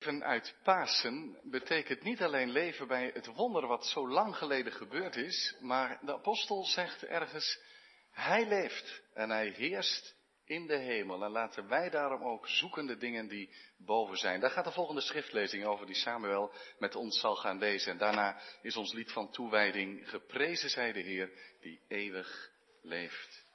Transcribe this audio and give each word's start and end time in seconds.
Leven 0.00 0.24
uit 0.24 0.54
Pasen 0.62 1.38
betekent 1.42 2.02
niet 2.02 2.22
alleen 2.22 2.50
leven 2.50 2.88
bij 2.88 3.10
het 3.14 3.26
wonder 3.26 3.66
wat 3.66 3.86
zo 3.86 4.08
lang 4.08 4.36
geleden 4.36 4.72
gebeurd 4.72 5.16
is, 5.16 5.56
maar 5.60 5.98
de 6.02 6.12
apostel 6.12 6.64
zegt 6.64 7.04
ergens, 7.04 7.60
hij 8.10 8.48
leeft 8.48 9.02
en 9.14 9.30
hij 9.30 9.48
heerst 9.48 10.16
in 10.44 10.66
de 10.66 10.76
hemel. 10.76 11.24
En 11.24 11.30
laten 11.30 11.68
wij 11.68 11.90
daarom 11.90 12.22
ook 12.22 12.48
zoeken 12.48 12.86
de 12.86 12.96
dingen 12.96 13.28
die 13.28 13.54
boven 13.76 14.16
zijn. 14.16 14.40
Daar 14.40 14.50
gaat 14.50 14.64
de 14.64 14.72
volgende 14.72 15.00
schriftlezing 15.00 15.64
over 15.64 15.86
die 15.86 15.94
Samuel 15.94 16.52
met 16.78 16.94
ons 16.94 17.20
zal 17.20 17.36
gaan 17.36 17.58
lezen. 17.58 17.92
En 17.92 17.98
daarna 17.98 18.40
is 18.62 18.76
ons 18.76 18.92
lied 18.92 19.12
van 19.12 19.30
toewijding, 19.30 20.10
geprezen 20.10 20.70
zij 20.70 20.92
de 20.92 21.00
Heer 21.00 21.30
die 21.60 21.80
eeuwig 21.88 22.50
leeft. 22.82 23.48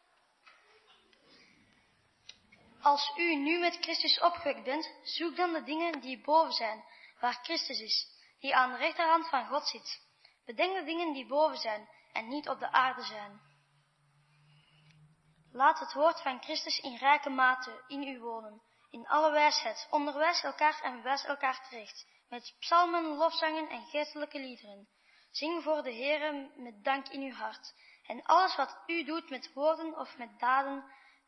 Als 2.86 3.12
u 3.16 3.36
nu 3.36 3.60
met 3.60 3.78
Christus 3.82 4.20
opgewekt 4.20 4.64
bent, 4.64 4.92
zoek 5.04 5.36
dan 5.36 5.54
de 5.54 5.64
dingen 5.64 6.00
die 6.00 6.22
boven 6.22 6.54
zijn, 6.54 6.84
waar 7.20 7.40
Christus 7.44 7.80
is, 7.80 8.08
die 8.40 8.56
aan 8.56 8.72
de 8.72 8.78
rechterhand 8.78 9.30
van 9.30 9.48
God 9.48 9.68
zit. 9.68 10.02
Bedenk 10.46 10.76
de 10.76 10.84
dingen 10.84 11.14
die 11.14 11.28
boven 11.28 11.58
zijn 11.58 11.90
en 12.12 12.28
niet 12.28 12.50
op 12.50 12.60
de 12.60 12.72
aarde 12.72 13.04
zijn. 13.04 13.42
Laat 15.52 15.80
het 15.80 15.94
woord 15.94 16.22
van 16.22 16.42
Christus 16.44 16.80
in 16.80 16.98
rijke 16.98 17.30
mate 17.30 17.84
in 17.88 18.08
u 18.08 18.20
wonen, 18.20 18.62
in 18.90 19.08
alle 19.08 19.32
wijsheid. 19.32 19.88
Onderwijs 19.90 20.44
elkaar 20.44 20.80
en 20.82 21.04
wijs 21.04 21.24
elkaar 21.24 21.68
terecht, 21.70 22.08
met 22.30 22.56
psalmen, 22.60 23.04
lofzangen 23.04 23.70
en 23.70 23.86
geestelijke 23.86 24.40
liederen. 24.40 24.88
Zing 25.32 25.64
voor 25.64 25.84
de 25.84 25.94
Heere 25.94 26.52
met 26.56 26.84
dank 26.84 27.08
in 27.08 27.22
uw 27.22 27.34
hart. 27.34 27.74
En 28.08 28.24
alles 28.24 28.56
wat 28.56 28.84
u 28.86 29.04
doet 29.04 29.30
met 29.30 29.54
woorden 29.54 29.98
of 29.98 30.18
met 30.18 30.40
daden, 30.40 30.84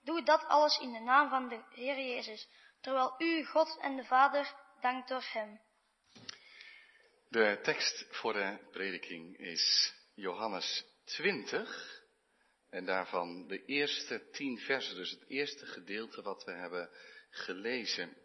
Doe 0.07 0.23
dat 0.23 0.45
alles 0.45 0.79
in 0.79 0.93
de 0.93 0.99
naam 0.99 1.29
van 1.29 1.49
de 1.49 1.61
Heer 1.69 1.95
Jezus, 1.95 2.47
terwijl 2.81 3.15
u 3.17 3.45
God 3.45 3.77
en 3.81 3.95
de 3.95 4.03
Vader 4.03 4.53
dankt 4.81 5.09
door 5.09 5.23
Hem. 5.31 5.59
De 7.29 7.59
tekst 7.63 8.05
voor 8.09 8.33
de 8.33 8.57
prediking 8.71 9.37
is 9.37 9.93
Johannes 10.15 10.85
20 11.03 12.01
en 12.69 12.85
daarvan 12.85 13.47
de 13.47 13.65
eerste 13.65 14.29
tien 14.31 14.57
versen, 14.57 14.95
dus 14.95 15.11
het 15.11 15.25
eerste 15.27 15.65
gedeelte 15.65 16.21
wat 16.21 16.43
we 16.43 16.51
hebben 16.51 16.89
gelezen. 17.29 18.17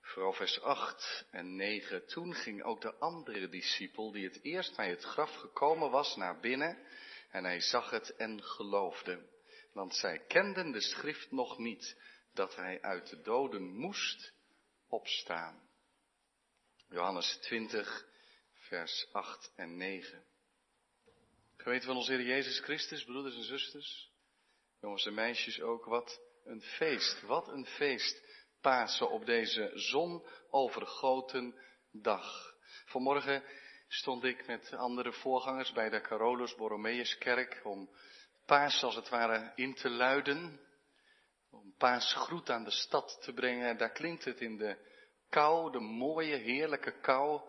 Vooral 0.00 0.32
vers 0.32 0.60
8 0.60 1.26
en 1.30 1.56
9. 1.56 2.06
Toen 2.06 2.34
ging 2.34 2.62
ook 2.62 2.80
de 2.80 2.94
andere 2.94 3.48
discipel, 3.48 4.12
die 4.12 4.24
het 4.24 4.42
eerst 4.42 4.76
bij 4.76 4.90
het 4.90 5.02
graf 5.02 5.34
gekomen 5.34 5.90
was, 5.90 6.16
naar 6.16 6.40
binnen 6.40 6.78
en 7.30 7.44
hij 7.44 7.60
zag 7.60 7.90
het 7.90 8.16
en 8.16 8.42
geloofde 8.42 9.36
want 9.78 9.94
zij 9.94 10.18
kenden 10.18 10.72
de 10.72 10.80
schrift 10.80 11.30
nog 11.30 11.58
niet, 11.58 11.96
dat 12.32 12.56
hij 12.56 12.82
uit 12.82 13.10
de 13.10 13.20
doden 13.20 13.62
moest 13.62 14.32
opstaan. 14.88 15.68
Johannes 16.88 17.38
20, 17.40 18.06
vers 18.52 19.08
8 19.12 19.52
en 19.56 19.76
9. 19.76 20.24
Geweten 21.56 21.86
van 21.86 21.96
onze 21.96 22.12
Heer 22.12 22.26
Jezus 22.26 22.60
Christus, 22.60 23.04
broeders 23.04 23.34
en 23.34 23.42
zusters, 23.42 24.10
jongens 24.80 25.06
en 25.06 25.14
meisjes 25.14 25.60
ook, 25.60 25.84
wat 25.84 26.20
een 26.44 26.62
feest, 26.62 27.22
wat 27.22 27.48
een 27.48 27.66
feest, 27.66 28.26
Pasen 28.60 29.10
op 29.10 29.26
deze 29.26 29.70
zonovergoten 29.74 31.54
dag. 31.90 32.54
Vanmorgen 32.84 33.42
stond 33.88 34.24
ik 34.24 34.46
met 34.46 34.72
andere 34.72 35.12
voorgangers 35.12 35.72
bij 35.72 35.88
de 35.88 36.00
Carolus 36.00 36.54
Borromeuskerk 36.54 37.60
om 37.64 37.90
paas 38.48 38.82
als 38.82 38.94
het 38.94 39.08
ware 39.08 39.52
in 39.54 39.74
te 39.74 39.90
luiden. 39.90 40.60
Om 41.50 41.74
paas 41.78 42.14
groet 42.14 42.50
aan 42.50 42.64
de 42.64 42.70
stad 42.70 43.18
te 43.22 43.32
brengen. 43.32 43.68
En 43.68 43.76
daar 43.76 43.92
klinkt 43.92 44.24
het 44.24 44.40
in 44.40 44.56
de 44.56 44.76
kou, 45.28 45.72
de 45.72 45.80
mooie, 45.80 46.36
heerlijke 46.36 47.00
kou 47.00 47.40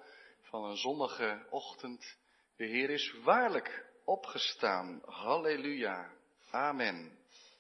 van 0.41 0.64
een 0.64 0.78
zonnige 0.78 1.45
ochtend. 1.50 2.17
De 2.56 2.66
Heer 2.66 2.89
is 2.89 3.14
waarlijk 3.23 3.86
opgestaan. 4.06 5.02
Halleluja. 5.06 6.11
Amen. 6.52 7.19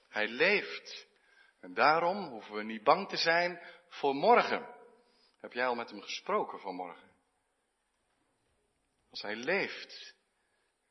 Hij 0.09 0.27
leeft. 0.27 1.07
En 1.61 1.73
daarom 1.73 2.27
hoeven 2.27 2.55
we 2.55 2.63
niet 2.63 2.83
bang 2.83 3.09
te 3.09 3.17
zijn 3.17 3.61
voor 3.87 4.15
morgen. 4.15 4.75
Heb 5.39 5.53
jij 5.53 5.65
al 5.65 5.75
met 5.75 5.89
hem 5.89 6.01
gesproken 6.01 6.59
vanmorgen? 6.59 7.09
Als 9.09 9.21
hij 9.21 9.35
leeft, 9.35 10.15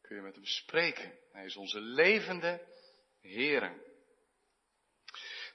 kun 0.09 0.17
je 0.17 0.23
met 0.23 0.35
hem 0.35 0.45
spreken. 0.45 1.19
Hij 1.33 1.45
is 1.45 1.57
onze 1.57 1.81
levende 1.81 2.67
Heer. 3.21 3.83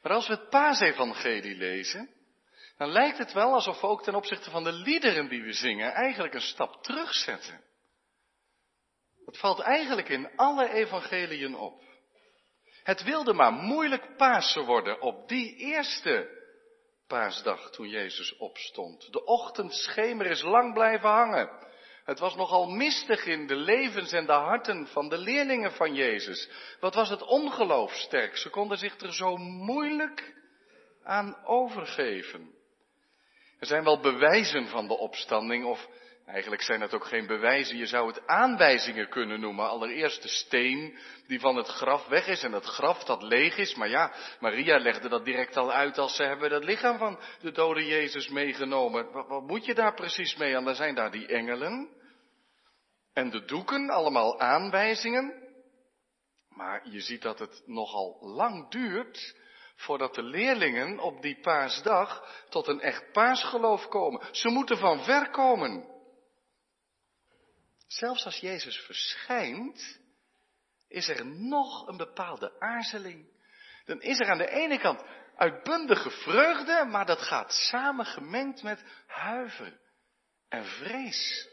Maar 0.01 0.11
als 0.11 0.27
we 0.27 0.33
het 0.33 0.49
paasevangelie 0.49 1.55
lezen, 1.55 2.09
dan 2.77 2.89
lijkt 2.89 3.17
het 3.17 3.33
wel 3.33 3.53
alsof 3.53 3.81
we 3.81 3.87
ook 3.87 4.03
ten 4.03 4.15
opzichte 4.15 4.49
van 4.49 4.63
de 4.63 4.71
liederen 4.71 5.29
die 5.29 5.43
we 5.43 5.53
zingen 5.53 5.91
eigenlijk 5.91 6.33
een 6.33 6.41
stap 6.41 6.83
terugzetten. 6.83 7.63
Het 9.25 9.37
valt 9.37 9.59
eigenlijk 9.59 10.09
in 10.09 10.35
alle 10.35 10.69
evangeliën 10.69 11.55
op. 11.55 11.81
Het 12.83 13.03
wilde 13.03 13.33
maar 13.33 13.51
moeilijk 13.51 14.17
Pasen 14.17 14.65
worden 14.65 15.01
op 15.01 15.27
die 15.27 15.55
eerste 15.55 16.41
paasdag 17.07 17.71
toen 17.71 17.89
Jezus 17.89 18.37
opstond. 18.37 19.11
De 19.11 19.25
ochtendschemer 19.25 20.25
is 20.25 20.41
lang 20.41 20.73
blijven 20.73 21.09
hangen. 21.09 21.71
Het 22.03 22.19
was 22.19 22.35
nogal 22.35 22.69
mistig 22.69 23.25
in 23.25 23.47
de 23.47 23.55
levens 23.55 24.11
en 24.11 24.25
de 24.25 24.31
harten 24.31 24.87
van 24.87 25.09
de 25.09 25.17
leerlingen 25.17 25.71
van 25.71 25.93
Jezus. 25.93 26.49
Wat 26.79 26.93
was 26.95 27.09
het 27.09 27.21
ongeloof 27.21 27.93
sterk. 27.93 28.37
Ze 28.37 28.49
konden 28.49 28.77
zich 28.77 28.99
er 28.99 29.13
zo 29.13 29.37
moeilijk 29.37 30.33
aan 31.03 31.37
overgeven. 31.45 32.53
Er 33.59 33.67
zijn 33.67 33.83
wel 33.83 33.99
bewijzen 33.99 34.67
van 34.67 34.87
de 34.87 34.97
opstanding, 34.97 35.65
of 35.65 35.87
eigenlijk 36.25 36.61
zijn 36.61 36.81
het 36.81 36.93
ook 36.93 37.05
geen 37.05 37.27
bewijzen, 37.27 37.77
je 37.77 37.85
zou 37.85 38.07
het 38.07 38.27
aanwijzingen 38.27 39.09
kunnen 39.09 39.39
noemen. 39.39 39.69
Allereerst 39.69 40.21
de 40.21 40.27
steen 40.27 40.97
die 41.27 41.39
van 41.39 41.55
het 41.55 41.67
graf 41.67 42.07
weg 42.07 42.27
is 42.27 42.43
en 42.43 42.51
het 42.51 42.65
graf 42.65 43.03
dat 43.03 43.23
leeg 43.23 43.57
is. 43.57 43.75
Maar 43.75 43.89
ja, 43.89 44.13
Maria 44.39 44.77
legde 44.77 45.09
dat 45.09 45.25
direct 45.25 45.57
al 45.57 45.71
uit 45.71 45.97
als 45.97 46.15
ze 46.15 46.23
hebben 46.23 46.51
het 46.51 46.63
lichaam 46.63 46.97
van 46.97 47.19
de 47.41 47.51
dode 47.51 47.85
Jezus 47.85 48.29
meegenomen. 48.29 49.11
Wat, 49.11 49.27
wat 49.27 49.47
moet 49.47 49.65
je 49.65 49.73
daar 49.73 49.93
precies 49.93 50.35
mee? 50.35 50.55
En 50.55 50.63
dan 50.63 50.75
zijn 50.75 50.95
daar 50.95 51.11
die 51.11 51.27
engelen. 51.27 51.89
En 53.13 53.29
de 53.29 53.45
doeken, 53.45 53.89
allemaal 53.89 54.39
aanwijzingen. 54.39 55.41
Maar 56.49 56.89
je 56.89 56.99
ziet 56.99 57.21
dat 57.21 57.39
het 57.39 57.63
nogal 57.65 58.17
lang 58.21 58.69
duurt 58.69 59.35
voordat 59.75 60.15
de 60.15 60.23
leerlingen 60.23 60.99
op 60.99 61.21
die 61.21 61.39
paasdag 61.41 62.25
tot 62.49 62.67
een 62.67 62.81
echt 62.81 63.11
paasgeloof 63.11 63.87
komen. 63.87 64.21
Ze 64.31 64.49
moeten 64.49 64.77
van 64.77 65.03
ver 65.03 65.29
komen. 65.29 65.92
Zelfs 67.97 68.25
als 68.25 68.37
Jezus 68.37 68.77
verschijnt, 68.77 69.99
is 70.87 71.07
er 71.07 71.25
nog 71.25 71.87
een 71.87 71.97
bepaalde 71.97 72.59
aarzeling. 72.59 73.27
Dan 73.85 74.01
is 74.01 74.19
er 74.19 74.29
aan 74.29 74.37
de 74.37 74.49
ene 74.49 74.79
kant 74.79 75.03
uitbundige 75.35 76.09
vreugde, 76.09 76.85
maar 76.85 77.05
dat 77.05 77.21
gaat 77.21 77.53
samen 77.53 78.05
gemengd 78.05 78.63
met 78.63 78.83
huiver 79.07 79.79
en 80.49 80.65
vrees. 80.65 81.47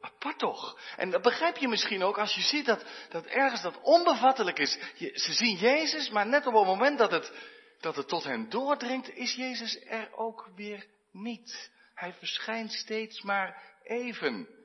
Apart 0.00 0.38
toch? 0.38 0.80
En 0.96 1.10
dat 1.10 1.22
begrijp 1.22 1.56
je 1.56 1.68
misschien 1.68 2.02
ook 2.02 2.18
als 2.18 2.34
je 2.34 2.40
ziet 2.40 2.66
dat, 2.66 2.84
dat 3.08 3.26
ergens 3.26 3.62
dat 3.62 3.80
onbevattelijk 3.82 4.58
is. 4.58 4.78
Je, 4.94 5.10
ze 5.14 5.32
zien 5.32 5.56
Jezus, 5.56 6.10
maar 6.10 6.26
net 6.26 6.46
op 6.46 6.54
het 6.54 6.64
moment 6.64 6.98
dat 6.98 7.10
het, 7.10 7.32
dat 7.80 7.96
het 7.96 8.08
tot 8.08 8.24
hen 8.24 8.48
doordringt, 8.48 9.14
is 9.14 9.34
Jezus 9.34 9.84
er 9.84 10.12
ook 10.12 10.48
weer 10.54 10.86
niet. 11.12 11.70
Hij 11.94 12.12
verschijnt 12.12 12.72
steeds 12.72 13.22
maar 13.22 13.62
even. 13.82 14.59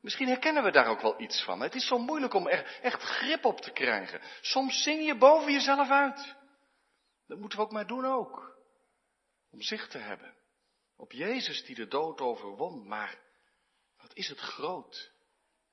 Misschien 0.00 0.28
herkennen 0.28 0.62
we 0.62 0.70
daar 0.70 0.86
ook 0.86 1.00
wel 1.00 1.20
iets 1.20 1.44
van. 1.44 1.60
Het 1.60 1.74
is 1.74 1.86
zo 1.86 1.98
moeilijk 1.98 2.34
om 2.34 2.48
er 2.48 2.78
echt 2.82 3.02
grip 3.02 3.44
op 3.44 3.60
te 3.60 3.70
krijgen. 3.70 4.20
Soms 4.40 4.82
zing 4.82 5.04
je 5.04 5.16
boven 5.16 5.52
jezelf 5.52 5.90
uit. 5.90 6.36
Dat 7.26 7.38
moeten 7.38 7.58
we 7.58 7.64
ook 7.64 7.72
maar 7.72 7.86
doen 7.86 8.04
ook. 8.04 8.58
Om 9.50 9.62
zicht 9.62 9.90
te 9.90 9.98
hebben. 9.98 10.34
Op 10.96 11.12
Jezus 11.12 11.64
die 11.64 11.74
de 11.74 11.88
dood 11.88 12.20
overwon. 12.20 12.88
Maar 12.88 13.18
wat 13.96 14.14
is 14.14 14.28
het 14.28 14.38
groot 14.38 15.12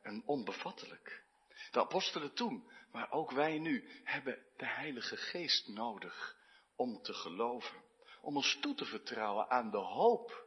en 0.02 0.24
onbevattelijk. 0.26 1.26
De 1.72 1.80
apostelen 1.80 2.34
toen, 2.34 2.72
maar 2.92 3.12
ook 3.12 3.32
wij 3.32 3.60
nu, 3.60 3.90
hebben 4.04 4.46
de 4.58 4.68
Heilige 4.68 5.18
Geest 5.18 5.68
nodig 5.68 6.36
om 6.76 7.02
te 7.02 7.14
geloven. 7.14 7.84
Om 8.22 8.36
ons 8.36 8.58
toe 8.62 8.76
te 8.76 8.86
vertrouwen 8.86 9.50
aan 9.50 9.72
de 9.72 9.78
hoop 9.78 10.46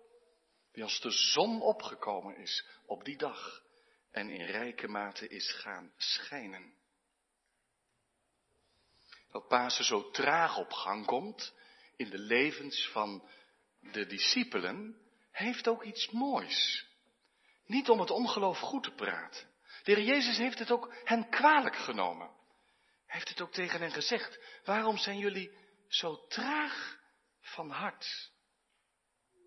die 0.72 0.82
als 0.82 1.00
de 1.00 1.10
zon 1.10 1.62
opgekomen 1.62 2.36
is 2.36 2.66
op 2.86 3.04
die 3.04 3.16
dag 3.16 3.68
en 4.10 4.30
in 4.30 4.46
rijke 4.46 4.88
mate 4.88 5.28
is 5.28 5.52
gaan 5.52 5.92
schijnen. 5.96 6.74
Dat 9.30 9.48
Pasen 9.48 9.84
zo 9.84 10.10
traag 10.10 10.58
op 10.58 10.72
gang 10.72 11.06
komt 11.06 11.54
in 11.96 12.10
de 12.10 12.18
levens 12.18 12.88
van 12.88 13.28
de 13.80 14.06
discipelen, 14.06 15.00
heeft 15.30 15.68
ook 15.68 15.82
iets 15.82 16.10
moois. 16.10 16.86
Niet 17.66 17.88
om 17.88 18.00
het 18.00 18.10
ongeloof 18.10 18.58
goed 18.58 18.82
te 18.82 18.94
praten. 18.94 19.48
De 19.82 19.92
Heer 19.92 20.04
Jezus 20.04 20.36
heeft 20.36 20.58
het 20.58 20.70
ook 20.70 20.94
hen 21.04 21.28
kwalijk 21.28 21.76
genomen. 21.76 22.26
Hij 23.06 23.18
heeft 23.18 23.28
het 23.28 23.40
ook 23.40 23.52
tegen 23.52 23.80
hen 23.80 23.92
gezegd. 23.92 24.40
Waarom 24.64 24.96
zijn 24.96 25.18
jullie 25.18 25.52
zo 25.88 26.26
traag 26.26 26.98
van 27.40 27.70
hart? 27.70 28.30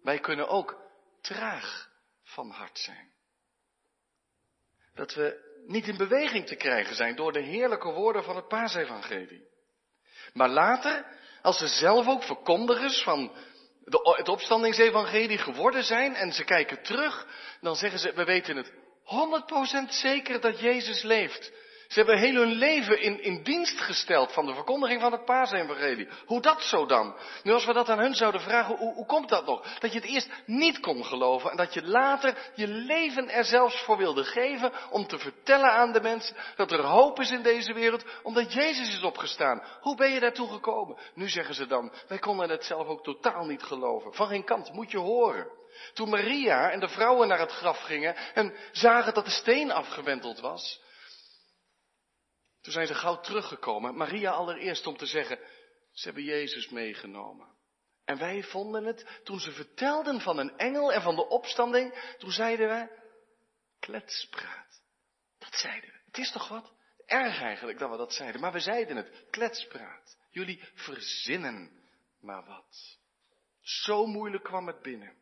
Wij 0.01 0.19
kunnen 0.19 0.47
ook 0.47 0.91
traag 1.21 1.91
van 2.23 2.49
hart 2.49 2.79
zijn. 2.79 3.12
Dat 4.95 5.13
we 5.13 5.51
niet 5.67 5.87
in 5.87 5.97
beweging 5.97 6.45
te 6.45 6.55
krijgen 6.55 6.95
zijn 6.95 7.15
door 7.15 7.31
de 7.31 7.41
heerlijke 7.41 7.91
woorden 7.91 8.23
van 8.23 8.35
het 8.35 8.47
paasevangelie. 8.47 9.51
Maar 10.33 10.49
later, 10.49 11.05
als 11.41 11.57
ze 11.57 11.67
zelf 11.67 12.07
ook 12.07 12.23
verkondigers 12.23 13.03
van 13.03 13.31
de, 13.83 14.15
het 14.17 14.27
opstandingsevangelie 14.27 15.37
geworden 15.37 15.83
zijn 15.83 16.15
en 16.15 16.31
ze 16.31 16.43
kijken 16.43 16.83
terug, 16.83 17.27
dan 17.61 17.75
zeggen 17.75 17.99
ze, 17.99 18.13
we 18.13 18.23
weten 18.23 18.55
het 18.55 18.71
100% 19.87 19.89
zeker 19.89 20.41
dat 20.41 20.59
Jezus 20.59 21.01
leeft. 21.01 21.51
Ze 21.93 21.99
hebben 21.99 22.17
heel 22.17 22.35
hun 22.35 22.53
leven 22.53 23.01
in, 23.01 23.23
in 23.23 23.43
dienst 23.43 23.79
gesteld 23.79 24.31
van 24.31 24.45
de 24.45 24.53
verkondiging 24.53 25.01
van 25.01 25.11
het 25.11 25.25
paasevangelie. 25.25 26.07
Hoe 26.25 26.41
dat 26.41 26.61
zo 26.61 26.85
dan? 26.85 27.15
Nu 27.43 27.51
als 27.51 27.65
we 27.65 27.73
dat 27.73 27.89
aan 27.89 27.99
hun 27.99 28.15
zouden 28.15 28.41
vragen, 28.41 28.75
hoe, 28.75 28.93
hoe 28.93 29.05
komt 29.05 29.29
dat 29.29 29.45
nog? 29.45 29.79
Dat 29.79 29.93
je 29.93 29.99
het 29.99 30.07
eerst 30.07 30.29
niet 30.45 30.79
kon 30.79 31.05
geloven 31.05 31.51
en 31.51 31.57
dat 31.57 31.73
je 31.73 31.83
later 31.83 32.51
je 32.55 32.67
leven 32.67 33.29
er 33.29 33.45
zelfs 33.45 33.83
voor 33.83 33.97
wilde 33.97 34.23
geven 34.23 34.71
om 34.89 35.07
te 35.07 35.17
vertellen 35.17 35.71
aan 35.71 35.91
de 35.91 36.01
mensen 36.01 36.35
dat 36.55 36.71
er 36.71 36.81
hoop 36.81 37.19
is 37.19 37.31
in 37.31 37.41
deze 37.41 37.73
wereld 37.73 38.03
omdat 38.23 38.53
Jezus 38.53 38.95
is 38.95 39.03
opgestaan. 39.03 39.63
Hoe 39.81 39.95
ben 39.95 40.11
je 40.11 40.19
daartoe 40.19 40.49
gekomen? 40.49 40.97
Nu 41.13 41.29
zeggen 41.29 41.55
ze 41.55 41.67
dan, 41.67 41.91
wij 42.07 42.19
konden 42.19 42.49
het 42.49 42.65
zelf 42.65 42.87
ook 42.87 43.03
totaal 43.03 43.45
niet 43.45 43.63
geloven. 43.63 44.13
Van 44.13 44.27
geen 44.27 44.45
kant 44.45 44.73
moet 44.73 44.91
je 44.91 44.97
horen. 44.97 45.47
Toen 45.93 46.09
Maria 46.09 46.71
en 46.71 46.79
de 46.79 46.89
vrouwen 46.89 47.27
naar 47.27 47.39
het 47.39 47.51
graf 47.51 47.79
gingen 47.79 48.15
en 48.33 48.53
zagen 48.71 49.13
dat 49.13 49.25
de 49.25 49.31
steen 49.31 49.71
afgewenteld 49.71 50.39
was, 50.39 50.81
toen 52.63 52.73
zijn 52.73 52.87
ze 52.87 52.95
gauw 52.95 53.19
teruggekomen. 53.19 53.95
Maria 53.95 54.31
allereerst 54.31 54.87
om 54.87 54.97
te 54.97 55.05
zeggen, 55.05 55.39
ze 55.91 56.03
hebben 56.03 56.23
Jezus 56.23 56.69
meegenomen. 56.69 57.47
En 58.05 58.17
wij 58.17 58.43
vonden 58.43 58.85
het, 58.85 59.19
toen 59.23 59.39
ze 59.39 59.51
vertelden 59.51 60.21
van 60.21 60.37
een 60.37 60.57
engel 60.57 60.93
en 60.93 61.01
van 61.01 61.15
de 61.15 61.27
opstanding, 61.27 62.15
toen 62.17 62.31
zeiden 62.31 62.67
wij, 62.67 62.89
kletspraat. 63.79 64.81
Dat 65.39 65.55
zeiden 65.55 65.89
we. 65.89 65.99
Het 66.05 66.17
is 66.17 66.31
toch 66.31 66.47
wat? 66.47 66.73
Erg 67.05 67.41
eigenlijk 67.41 67.79
dat 67.79 67.89
we 67.89 67.97
dat 67.97 68.13
zeiden, 68.13 68.41
maar 68.41 68.51
we 68.51 68.59
zeiden 68.59 68.95
het, 68.95 69.25
kletspraat. 69.29 70.17
Jullie 70.29 70.63
verzinnen 70.73 71.83
maar 72.19 72.45
wat. 72.45 72.97
Zo 73.61 74.05
moeilijk 74.05 74.43
kwam 74.43 74.67
het 74.67 74.81
binnen. 74.81 75.15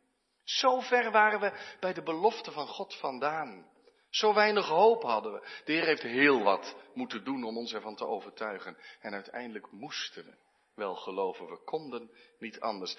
Zo 0.44 0.80
ver 0.80 1.10
waren 1.10 1.40
we 1.40 1.76
bij 1.80 1.92
de 1.92 2.02
belofte 2.02 2.52
van 2.52 2.66
God 2.66 2.96
vandaan. 2.96 3.71
Zo 4.12 4.34
weinig 4.34 4.66
hoop 4.66 5.02
hadden 5.02 5.32
we. 5.32 5.48
De 5.64 5.72
Heer 5.72 5.84
heeft 5.84 6.02
heel 6.02 6.42
wat 6.42 6.76
moeten 6.94 7.24
doen 7.24 7.44
om 7.44 7.56
ons 7.56 7.72
ervan 7.72 7.96
te 7.96 8.06
overtuigen. 8.06 8.76
En 9.00 9.12
uiteindelijk 9.12 9.70
moesten 9.70 10.24
we 10.24 10.34
wel 10.74 10.94
geloven. 10.94 11.46
We 11.46 11.58
konden 11.64 12.10
niet 12.38 12.60
anders. 12.60 12.96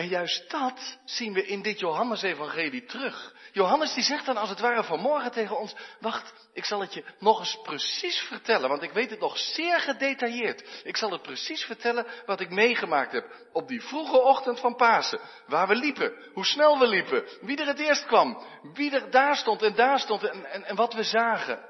En 0.00 0.08
juist 0.08 0.50
dat 0.50 0.98
zien 1.04 1.32
we 1.32 1.46
in 1.46 1.62
dit 1.62 1.80
Johannesevangelie 1.80 2.84
terug. 2.84 3.34
Johannes 3.52 3.94
die 3.94 4.02
zegt 4.02 4.26
dan 4.26 4.36
als 4.36 4.48
het 4.48 4.60
ware 4.60 4.84
vanmorgen 4.84 5.32
tegen 5.32 5.58
ons, 5.58 5.74
wacht, 5.98 6.32
ik 6.52 6.64
zal 6.64 6.80
het 6.80 6.94
je 6.94 7.04
nog 7.18 7.38
eens 7.38 7.58
precies 7.62 8.18
vertellen, 8.18 8.68
want 8.68 8.82
ik 8.82 8.92
weet 8.92 9.10
het 9.10 9.20
nog 9.20 9.38
zeer 9.38 9.80
gedetailleerd. 9.80 10.80
Ik 10.84 10.96
zal 10.96 11.10
het 11.10 11.22
precies 11.22 11.64
vertellen 11.64 12.06
wat 12.26 12.40
ik 12.40 12.50
meegemaakt 12.50 13.12
heb 13.12 13.48
op 13.52 13.68
die 13.68 13.82
vroege 13.82 14.20
ochtend 14.20 14.60
van 14.60 14.76
Pasen. 14.76 15.20
Waar 15.46 15.68
we 15.68 15.74
liepen, 15.74 16.12
hoe 16.32 16.46
snel 16.46 16.78
we 16.78 16.86
liepen, 16.86 17.24
wie 17.40 17.56
er 17.56 17.66
het 17.66 17.78
eerst 17.78 18.06
kwam, 18.06 18.42
wie 18.74 18.90
er 18.90 19.10
daar 19.10 19.36
stond 19.36 19.62
en 19.62 19.74
daar 19.74 19.98
stond 19.98 20.24
en, 20.24 20.44
en, 20.44 20.64
en 20.64 20.76
wat 20.76 20.94
we 20.94 21.02
zagen. 21.02 21.64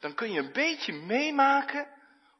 Dan 0.00 0.14
kun 0.14 0.32
je 0.32 0.40
een 0.40 0.52
beetje 0.52 0.92
meemaken 0.92 1.88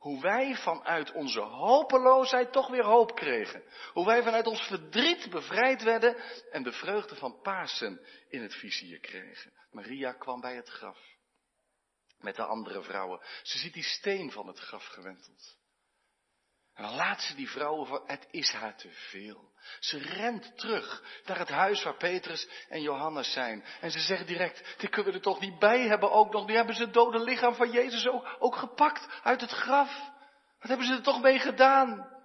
hoe 0.06 0.20
wij 0.20 0.54
vanuit 0.56 1.12
onze 1.12 1.40
hopeloosheid 1.40 2.52
toch 2.52 2.68
weer 2.68 2.84
hoop 2.84 3.14
kregen. 3.14 3.62
Hoe 3.92 4.06
wij 4.06 4.22
vanuit 4.22 4.46
ons 4.46 4.60
verdriet 4.60 5.30
bevrijd 5.30 5.82
werden 5.82 6.16
en 6.50 6.62
de 6.62 6.72
vreugde 6.72 7.16
van 7.16 7.40
Pasen 7.40 8.06
in 8.28 8.42
het 8.42 8.54
vizier 8.54 9.00
kregen. 9.00 9.52
Maria 9.70 10.12
kwam 10.12 10.40
bij 10.40 10.56
het 10.56 10.68
graf. 10.68 10.98
Met 12.18 12.36
de 12.36 12.44
andere 12.44 12.82
vrouwen. 12.82 13.20
Ze 13.42 13.58
ziet 13.58 13.72
die 13.72 13.82
steen 13.82 14.32
van 14.32 14.46
het 14.46 14.58
graf 14.58 14.84
gewenteld. 14.84 15.56
Laat 16.76 17.22
ze 17.22 17.34
die 17.34 17.50
vrouwen 17.50 17.86
van, 17.86 18.02
het 18.06 18.26
is 18.30 18.52
haar 18.52 18.76
te 18.76 18.88
veel. 18.90 19.50
Ze 19.80 19.98
rent 19.98 20.58
terug 20.58 21.02
naar 21.24 21.38
het 21.38 21.48
huis 21.48 21.82
waar 21.82 21.96
Petrus 21.96 22.48
en 22.68 22.82
Johannes 22.82 23.32
zijn. 23.32 23.64
En 23.80 23.90
ze 23.90 24.00
zegt 24.00 24.26
direct, 24.26 24.74
die 24.78 24.88
kunnen 24.88 25.12
we 25.12 25.18
er 25.18 25.24
toch 25.24 25.40
niet 25.40 25.58
bij 25.58 25.80
hebben 25.80 26.10
ook 26.10 26.32
nog. 26.32 26.46
Die 26.46 26.56
hebben 26.56 26.74
ze 26.74 26.82
het 26.82 26.92
dode 26.92 27.18
lichaam 27.18 27.54
van 27.54 27.70
Jezus 27.70 28.08
ook 28.38 28.56
gepakt 28.56 29.08
uit 29.22 29.40
het 29.40 29.50
graf. 29.50 30.10
Wat 30.58 30.68
hebben 30.68 30.86
ze 30.86 30.92
er 30.92 31.02
toch 31.02 31.22
mee 31.22 31.38
gedaan? 31.38 32.15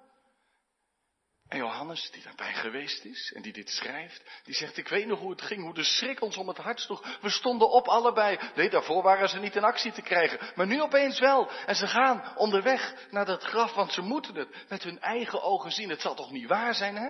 En 1.51 1.57
Johannes, 1.57 2.11
die 2.11 2.23
daarbij 2.23 2.53
geweest 2.53 3.05
is 3.05 3.31
en 3.35 3.41
die 3.41 3.53
dit 3.53 3.69
schrijft, 3.69 4.23
die 4.43 4.53
zegt, 4.53 4.77
ik 4.77 4.87
weet 4.87 5.07
nog 5.07 5.19
hoe 5.19 5.31
het 5.31 5.41
ging, 5.41 5.61
hoe 5.61 5.73
de 5.73 5.83
schrik 5.83 6.21
ons 6.21 6.37
om 6.37 6.47
het 6.47 6.57
hart 6.57 6.79
sloeg. 6.79 7.17
We 7.21 7.29
stonden 7.29 7.69
op 7.69 7.87
allebei. 7.87 8.39
Nee, 8.55 8.69
daarvoor 8.69 9.03
waren 9.03 9.29
ze 9.29 9.39
niet 9.39 9.55
in 9.55 9.63
actie 9.63 9.91
te 9.91 10.01
krijgen, 10.01 10.39
maar 10.55 10.67
nu 10.67 10.81
opeens 10.81 11.19
wel. 11.19 11.49
En 11.65 11.75
ze 11.75 11.87
gaan 11.87 12.37
onderweg 12.37 12.93
naar 13.09 13.25
dat 13.25 13.43
graf, 13.43 13.73
want 13.73 13.93
ze 13.93 14.01
moeten 14.01 14.35
het 14.35 14.65
met 14.69 14.83
hun 14.83 14.99
eigen 14.99 15.41
ogen 15.41 15.71
zien. 15.71 15.89
Het 15.89 16.01
zal 16.01 16.15
toch 16.15 16.31
niet 16.31 16.47
waar 16.47 16.75
zijn, 16.75 16.95
hè? 16.95 17.09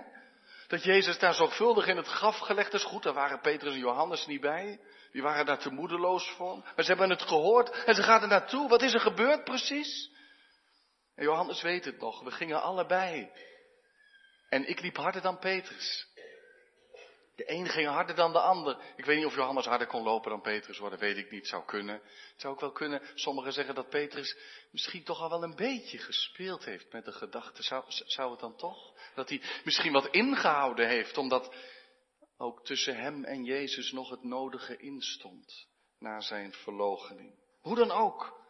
Dat 0.66 0.84
Jezus 0.84 1.18
daar 1.18 1.34
zorgvuldig 1.34 1.86
in 1.86 1.96
het 1.96 2.08
graf 2.08 2.38
gelegd 2.38 2.74
is. 2.74 2.84
Goed, 2.84 3.02
daar 3.02 3.12
waren 3.12 3.40
Petrus 3.40 3.74
en 3.74 3.80
Johannes 3.80 4.26
niet 4.26 4.40
bij. 4.40 4.80
Die 5.12 5.22
waren 5.22 5.46
daar 5.46 5.58
te 5.58 5.70
moedeloos 5.70 6.30
voor. 6.30 6.56
Maar 6.56 6.84
ze 6.84 6.90
hebben 6.90 7.10
het 7.10 7.22
gehoord 7.22 7.84
en 7.84 7.94
ze 7.94 8.02
gaan 8.02 8.22
er 8.22 8.28
naartoe. 8.28 8.68
Wat 8.68 8.82
is 8.82 8.94
er 8.94 9.00
gebeurd 9.00 9.44
precies? 9.44 10.10
En 11.14 11.24
Johannes 11.24 11.62
weet 11.62 11.84
het 11.84 12.00
nog. 12.00 12.22
We 12.22 12.30
gingen 12.30 12.62
allebei 12.62 13.30
en 14.52 14.68
ik 14.68 14.80
liep 14.80 14.96
harder 14.96 15.22
dan 15.22 15.38
Petrus. 15.38 16.06
De 17.36 17.50
een 17.50 17.68
ging 17.68 17.88
harder 17.88 18.14
dan 18.14 18.32
de 18.32 18.40
ander. 18.40 18.76
Ik 18.96 19.04
weet 19.04 19.16
niet 19.16 19.26
of 19.26 19.34
Johannes 19.34 19.66
harder 19.66 19.86
kon 19.86 20.02
lopen 20.02 20.30
dan 20.30 20.40
Petrus, 20.40 20.78
hoor, 20.78 20.90
dat 20.90 20.98
weet 20.98 21.16
ik 21.16 21.30
niet. 21.30 21.46
Zou 21.46 21.64
kunnen. 21.64 21.94
Het 21.94 22.40
zou 22.40 22.54
ook 22.54 22.60
wel 22.60 22.72
kunnen. 22.72 23.02
Sommigen 23.14 23.52
zeggen 23.52 23.74
dat 23.74 23.88
Petrus 23.88 24.36
misschien 24.70 25.04
toch 25.04 25.20
al 25.20 25.28
wel 25.28 25.42
een 25.42 25.56
beetje 25.56 25.98
gespeeld 25.98 26.64
heeft 26.64 26.92
met 26.92 27.04
de 27.04 27.12
gedachte. 27.12 27.62
Zou, 27.62 27.84
zou 27.88 28.30
het 28.30 28.40
dan 28.40 28.56
toch? 28.56 28.94
Dat 29.14 29.28
hij 29.28 29.42
misschien 29.64 29.92
wat 29.92 30.06
ingehouden 30.06 30.88
heeft, 30.88 31.18
omdat 31.18 31.54
ook 32.36 32.64
tussen 32.64 32.96
hem 32.96 33.24
en 33.24 33.44
Jezus 33.44 33.92
nog 33.92 34.10
het 34.10 34.22
nodige 34.22 34.76
instond 34.76 35.66
na 35.98 36.20
zijn 36.20 36.52
verloochening. 36.52 37.38
Hoe 37.60 37.76
dan 37.76 37.90
ook. 37.90 38.40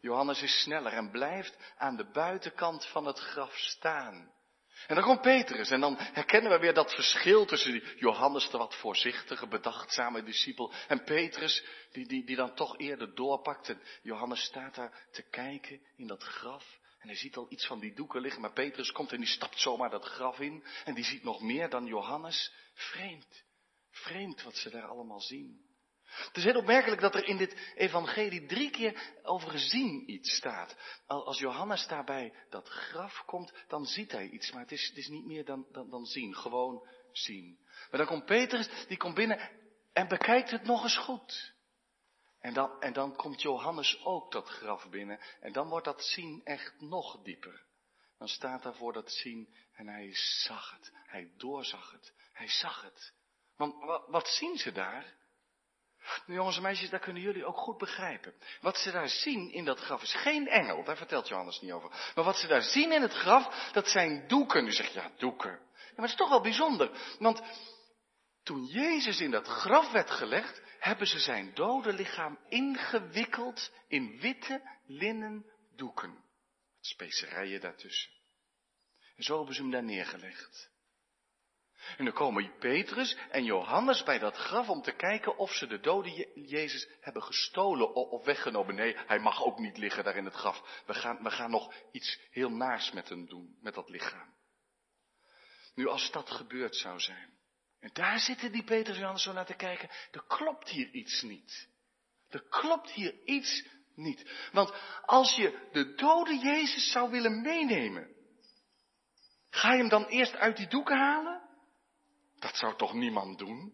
Johannes 0.00 0.42
is 0.42 0.62
sneller 0.62 0.92
en 0.92 1.10
blijft 1.10 1.56
aan 1.76 1.96
de 1.96 2.10
buitenkant 2.10 2.86
van 2.86 3.06
het 3.06 3.18
graf 3.18 3.56
staan. 3.56 4.40
En 4.86 4.94
dan 4.94 5.04
komt 5.04 5.20
Petrus 5.20 5.70
en 5.70 5.80
dan 5.80 5.96
herkennen 5.98 6.50
we 6.50 6.58
weer 6.58 6.74
dat 6.74 6.94
verschil 6.94 7.44
tussen 7.44 7.72
die 7.72 7.96
Johannes, 7.96 8.50
de 8.50 8.58
wat 8.58 8.74
voorzichtige, 8.74 9.46
bedachtzame 9.46 10.22
discipel, 10.22 10.72
en 10.88 11.04
Petrus, 11.04 11.64
die, 11.92 12.06
die, 12.06 12.24
die 12.24 12.36
dan 12.36 12.54
toch 12.54 12.78
eerder 12.78 13.14
doorpakt. 13.14 13.68
En 13.68 13.82
Johannes 14.02 14.44
staat 14.44 14.74
daar 14.74 15.06
te 15.10 15.22
kijken 15.22 15.80
in 15.96 16.06
dat 16.06 16.22
graf 16.22 16.80
en 17.02 17.08
hij 17.08 17.16
ziet 17.16 17.36
al 17.36 17.46
iets 17.48 17.66
van 17.66 17.80
die 17.80 17.94
doeken 17.94 18.20
liggen, 18.20 18.40
maar 18.40 18.52
Petrus 18.52 18.92
komt 18.92 19.12
en 19.12 19.18
die 19.18 19.28
stapt 19.28 19.60
zomaar 19.60 19.90
dat 19.90 20.04
graf 20.04 20.40
in 20.40 20.64
en 20.84 20.94
die 20.94 21.04
ziet 21.04 21.22
nog 21.22 21.40
meer 21.40 21.70
dan 21.70 21.86
Johannes. 21.86 22.52
Vreemd, 22.74 23.44
vreemd 23.90 24.42
wat 24.42 24.56
ze 24.56 24.70
daar 24.70 24.86
allemaal 24.86 25.20
zien. 25.20 25.71
Het 26.12 26.36
is 26.36 26.44
heel 26.44 26.56
opmerkelijk 26.56 27.00
dat 27.00 27.14
er 27.14 27.26
in 27.26 27.36
dit 27.36 27.72
evangelie 27.74 28.46
drie 28.46 28.70
keer 28.70 29.12
over 29.22 29.58
zien 29.58 30.10
iets 30.10 30.36
staat. 30.36 30.76
Als 31.06 31.38
Johannes 31.38 31.86
daarbij 31.86 32.32
dat 32.48 32.68
graf 32.68 33.22
komt, 33.26 33.52
dan 33.68 33.86
ziet 33.86 34.12
hij 34.12 34.28
iets, 34.28 34.52
maar 34.52 34.62
het 34.62 34.72
is, 34.72 34.88
het 34.88 34.96
is 34.96 35.08
niet 35.08 35.26
meer 35.26 35.44
dan, 35.44 35.66
dan, 35.72 35.90
dan 35.90 36.06
zien, 36.06 36.34
gewoon 36.34 36.86
zien. 37.12 37.58
Maar 37.90 37.98
dan 37.98 38.06
komt 38.06 38.24
Petrus, 38.24 38.68
die 38.88 38.96
komt 38.96 39.14
binnen 39.14 39.50
en 39.92 40.08
bekijkt 40.08 40.50
het 40.50 40.62
nog 40.62 40.82
eens 40.82 40.98
goed. 40.98 41.54
En 42.40 42.54
dan, 42.54 42.80
en 42.80 42.92
dan 42.92 43.16
komt 43.16 43.42
Johannes 43.42 44.04
ook 44.04 44.32
dat 44.32 44.48
graf 44.48 44.88
binnen 44.90 45.20
en 45.40 45.52
dan 45.52 45.68
wordt 45.68 45.84
dat 45.84 46.04
zien 46.04 46.40
echt 46.44 46.80
nog 46.80 47.22
dieper. 47.22 47.64
Dan 48.18 48.28
staat 48.28 48.62
daar 48.62 48.74
voor 48.74 48.92
dat 48.92 49.12
zien 49.12 49.54
en 49.72 49.86
hij 49.86 50.10
zag 50.14 50.70
het, 50.70 50.92
hij 51.06 51.32
doorzag 51.36 51.90
het, 51.90 52.12
hij 52.32 52.48
zag 52.48 52.82
het. 52.82 53.12
Want 53.56 53.74
wat 54.06 54.28
zien 54.28 54.58
ze 54.58 54.72
daar? 54.72 55.20
Nu 56.26 56.34
jongens 56.34 56.56
en 56.56 56.62
meisjes, 56.62 56.90
dat 56.90 57.00
kunnen 57.00 57.22
jullie 57.22 57.44
ook 57.44 57.56
goed 57.56 57.78
begrijpen. 57.78 58.34
Wat 58.60 58.76
ze 58.76 58.90
daar 58.90 59.08
zien 59.08 59.52
in 59.52 59.64
dat 59.64 59.78
graf 59.78 60.02
is 60.02 60.14
geen 60.14 60.48
engel, 60.48 60.84
daar 60.84 60.96
vertelt 60.96 61.28
Johannes 61.28 61.60
niet 61.60 61.72
over. 61.72 61.90
Maar 62.14 62.24
wat 62.24 62.36
ze 62.36 62.46
daar 62.46 62.62
zien 62.62 62.92
in 62.92 63.02
het 63.02 63.12
graf, 63.12 63.70
dat 63.72 63.88
zijn 63.88 64.28
doeken. 64.28 64.66
U 64.66 64.72
zegt, 64.72 64.92
ja, 64.92 65.10
doeken. 65.16 65.50
Ja, 65.50 65.98
maar 65.98 66.04
het 66.04 66.10
is 66.10 66.16
toch 66.16 66.28
wel 66.28 66.40
bijzonder. 66.40 66.90
Want 67.18 67.42
toen 68.42 68.64
Jezus 68.64 69.20
in 69.20 69.30
dat 69.30 69.46
graf 69.46 69.90
werd 69.92 70.10
gelegd, 70.10 70.62
hebben 70.78 71.06
ze 71.06 71.18
zijn 71.18 71.54
dode 71.54 71.92
lichaam 71.92 72.38
ingewikkeld 72.48 73.70
in 73.88 74.20
witte 74.20 74.78
linnen 74.86 75.46
doeken. 75.76 76.24
Specerijen 76.80 77.60
daartussen. 77.60 78.10
En 79.16 79.22
zo 79.22 79.36
hebben 79.36 79.54
ze 79.54 79.60
hem 79.60 79.70
daar 79.70 79.82
neergelegd. 79.82 80.71
En 81.96 82.04
dan 82.04 82.14
komen 82.14 82.58
Petrus 82.58 83.16
en 83.30 83.44
Johannes 83.44 84.02
bij 84.02 84.18
dat 84.18 84.36
graf 84.36 84.68
om 84.68 84.82
te 84.82 84.92
kijken 84.92 85.36
of 85.36 85.52
ze 85.52 85.66
de 85.66 85.80
dode 85.80 86.30
Jezus 86.34 86.88
hebben 87.00 87.22
gestolen 87.22 87.94
of 87.94 88.24
weggenomen. 88.24 88.74
Nee, 88.74 88.96
hij 89.06 89.18
mag 89.18 89.44
ook 89.44 89.58
niet 89.58 89.76
liggen 89.76 90.04
daar 90.04 90.16
in 90.16 90.24
het 90.24 90.34
graf. 90.34 90.82
We 90.86 90.94
gaan, 90.94 91.22
we 91.22 91.30
gaan 91.30 91.50
nog 91.50 91.74
iets 91.92 92.18
heel 92.30 92.50
naars 92.50 92.92
met 92.92 93.08
hem 93.08 93.26
doen, 93.28 93.56
met 93.60 93.74
dat 93.74 93.88
lichaam. 93.88 94.34
Nu, 95.74 95.88
als 95.88 96.10
dat 96.10 96.30
gebeurd 96.30 96.76
zou 96.76 97.00
zijn, 97.00 97.30
En 97.80 97.90
daar 97.92 98.18
zitten 98.18 98.52
die 98.52 98.64
Petrus 98.64 98.94
en 98.94 99.00
Johannes 99.00 99.22
zo 99.22 99.32
naar 99.32 99.46
te 99.46 99.54
kijken. 99.54 99.88
Er 100.10 100.24
klopt 100.26 100.68
hier 100.68 100.90
iets 100.90 101.22
niet. 101.22 101.68
Er 102.28 102.42
klopt 102.48 102.90
hier 102.90 103.14
iets 103.24 103.64
niet. 103.94 104.30
Want 104.52 104.72
als 105.04 105.36
je 105.36 105.68
de 105.72 105.94
dode 105.94 106.38
Jezus 106.38 106.90
zou 106.92 107.10
willen 107.10 107.40
meenemen, 107.40 108.14
ga 109.50 109.72
je 109.72 109.78
hem 109.78 109.88
dan 109.88 110.04
eerst 110.04 110.36
uit 110.36 110.56
die 110.56 110.68
doeken 110.68 110.96
halen? 110.96 111.41
Dat 112.42 112.56
zou 112.56 112.76
toch 112.76 112.94
niemand 112.94 113.38
doen? 113.38 113.72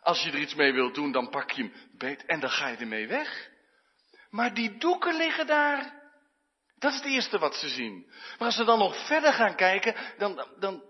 Als 0.00 0.22
je 0.22 0.30
er 0.30 0.38
iets 0.38 0.54
mee 0.54 0.72
wilt 0.72 0.94
doen, 0.94 1.12
dan 1.12 1.30
pak 1.30 1.50
je 1.50 1.62
hem 1.62 1.72
beet 1.98 2.24
en 2.24 2.40
dan 2.40 2.50
ga 2.50 2.68
je 2.68 2.76
ermee 2.76 3.06
weg. 3.06 3.50
Maar 4.30 4.54
die 4.54 4.76
doeken 4.78 5.16
liggen 5.16 5.46
daar. 5.46 6.04
Dat 6.78 6.92
is 6.92 6.98
het 6.98 7.06
eerste 7.06 7.38
wat 7.38 7.54
ze 7.54 7.68
zien. 7.68 8.06
Maar 8.06 8.46
als 8.46 8.54
ze 8.54 8.64
dan 8.64 8.78
nog 8.78 9.06
verder 9.06 9.32
gaan 9.32 9.56
kijken, 9.56 9.94
dan, 10.18 10.46
dan, 10.58 10.82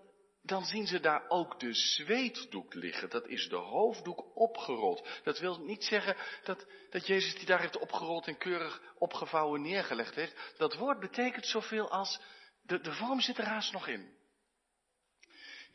dan 0.43 0.65
zien 0.65 0.87
ze 0.87 1.01
daar 1.01 1.29
ook 1.29 1.61
de 1.61 1.75
zweetdoek 1.75 2.75
liggen. 2.75 3.11
Dat 3.11 3.27
is 3.27 3.49
de 3.49 3.57
hoofddoek 3.57 4.37
opgerold. 4.37 5.09
Dat 5.23 5.39
wil 5.39 5.59
niet 5.59 5.85
zeggen 5.85 6.17
dat, 6.45 6.67
dat 6.91 7.07
Jezus 7.07 7.35
die 7.35 7.47
daar 7.47 7.61
heeft 7.61 7.79
opgerold 7.79 8.27
en 8.27 8.39
keurig 8.39 8.83
opgevouwen 8.99 9.63
neergelegd 9.63 10.15
heeft. 10.15 10.55
Dat 10.57 10.75
woord 10.75 11.01
betekent 11.01 11.47
zoveel 11.47 11.91
als, 11.91 12.21
de, 12.63 12.81
de 12.81 12.93
vorm 12.93 13.21
zit 13.21 13.39
er 13.39 13.47
haast 13.47 13.73
nog 13.73 13.89
in. 13.89 14.16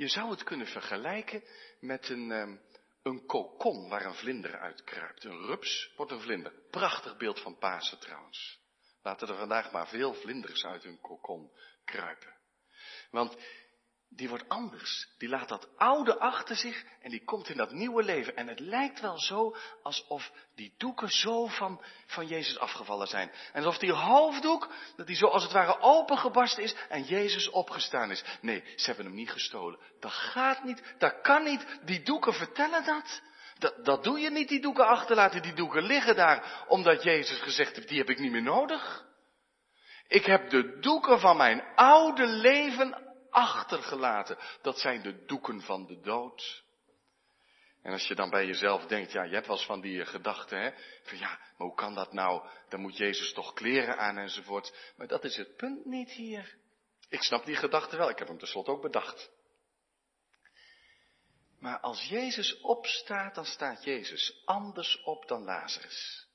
Je 0.02 0.08
zou 0.08 0.30
het 0.30 0.44
kunnen 0.44 0.68
vergelijken 0.68 1.44
met 1.80 2.10
een, 2.10 2.32
ehm, 2.32 2.56
een 3.04 3.26
kokon 3.26 3.90
waar 3.90 4.06
een 4.06 4.16
vlinder 4.16 4.60
uitkruipt. 4.60 5.24
Een 5.24 5.46
rups 5.46 5.94
wordt 5.96 6.12
een 6.12 6.22
vlinder. 6.22 6.54
Prachtig 6.70 7.18
beeld 7.18 7.40
van 7.40 7.58
Pasen 7.58 8.00
trouwens. 8.00 8.60
Laten 9.02 9.28
er 9.28 9.36
vandaag 9.36 9.72
maar 9.72 9.88
veel 9.88 10.14
vlinders 10.14 10.66
uit 10.66 10.84
hun 10.84 11.00
kokon 11.02 11.52
kruipen. 11.86 12.36
Want 13.12 13.38
die 14.16 14.30
wordt 14.30 14.50
anders. 14.50 15.08
Die 15.18 15.30
laat 15.30 15.50
dat 15.50 15.68
oude 15.78 16.20
achter 16.20 16.56
zich 16.56 16.84
en 17.02 17.10
die 17.10 17.24
komt 17.24 17.50
in 17.50 17.58
dat 17.58 17.72
nieuwe 17.72 18.04
leven. 18.04 18.36
En 18.36 18.48
het 18.48 18.60
lijkt 18.60 19.00
wel 19.00 19.20
zo 19.20 19.56
alsof 19.84 20.32
die 20.56 20.74
doeken 20.78 21.10
zo 21.10 21.46
van, 21.48 21.82
van 22.06 22.28
Jezus 22.28 22.60
afgevallen 22.60 23.08
zijn. 23.08 23.32
En 23.54 23.64
alsof 23.64 23.78
die 23.78 23.92
hoofddoek, 23.92 24.70
dat 24.96 25.08
die 25.08 25.16
zo 25.16 25.28
als 25.28 25.44
het 25.44 25.52
ware 25.52 25.80
opengebarsten 25.80 26.64
is 26.64 26.76
en 26.90 27.04
Jezus 27.04 27.50
opgestaan 27.50 28.12
is. 28.12 28.24
Nee, 28.42 28.64
ze 28.76 28.86
hebben 28.86 29.06
hem 29.06 29.16
niet 29.16 29.32
gestolen. 29.32 29.80
Dat 30.00 30.12
gaat 30.12 30.64
niet, 30.64 30.84
dat 30.98 31.22
kan 31.22 31.44
niet. 31.44 31.66
Die 31.84 32.04
doeken 32.04 32.34
vertellen 32.34 32.86
dat. 32.86 33.22
Dat, 33.58 33.86
dat 33.86 34.04
doe 34.04 34.20
je 34.20 34.30
niet, 34.30 34.48
die 34.48 34.62
doeken 34.62 34.88
achterlaten. 34.88 35.42
Die 35.42 35.54
doeken 35.54 35.84
liggen 35.84 36.16
daar 36.16 36.66
omdat 36.68 37.04
Jezus 37.04 37.42
gezegd 37.42 37.76
heeft, 37.76 37.88
die 37.88 37.98
heb 37.98 38.10
ik 38.10 38.20
niet 38.20 38.32
meer 38.32 38.42
nodig. 38.42 39.06
Ik 40.08 40.26
heb 40.26 40.50
de 40.50 40.80
doeken 40.80 41.20
van 41.20 41.38
mijn 41.38 41.64
oude 41.76 42.26
leven 42.26 43.10
achtergelaten. 43.32 44.38
Dat 44.62 44.80
zijn 44.80 45.02
de 45.02 45.26
doeken 45.26 45.62
van 45.62 45.86
de 45.86 46.00
dood. 46.00 46.64
En 47.82 47.92
als 47.92 48.08
je 48.08 48.16
dan 48.16 48.30
bij 48.30 48.46
jezelf 48.46 48.86
denkt, 48.86 49.12
ja, 49.12 49.24
je 49.24 49.34
hebt 49.34 49.48
wel 49.48 49.56
eens 49.56 49.66
van 49.66 49.82
die 49.82 50.06
gedachten, 50.06 50.62
hè, 50.62 50.72
van 51.04 51.18
ja, 51.18 51.30
maar 51.30 51.68
hoe 51.68 51.76
kan 51.76 51.94
dat 51.96 52.14
nou? 52.14 52.48
Dan 52.70 52.80
moet 52.80 52.98
Jezus 52.98 53.34
toch 53.34 53.54
kleren 53.54 53.98
aan 53.98 54.18
enzovoort. 54.18 54.94
Maar 54.96 55.08
dat 55.08 55.24
is 55.24 55.38
het 55.38 55.56
punt 55.56 55.86
niet 55.86 56.12
hier. 56.12 56.56
Ik 57.10 57.24
snap 57.24 57.46
die 57.46 57.56
gedachte 57.56 57.98
wel, 57.98 58.10
ik 58.10 58.18
heb 58.18 58.28
hem 58.28 58.38
tenslotte 58.38 58.72
ook 58.72 58.82
bedacht. 58.82 59.32
Maar 61.60 61.80
als 61.80 62.04
Jezus 62.04 62.60
opstaat, 62.62 63.36
dan 63.36 63.46
staat 63.46 63.84
Jezus 63.84 64.42
anders 64.46 65.04
op 65.04 65.28
dan 65.28 65.44
Lazarus. 65.44 66.28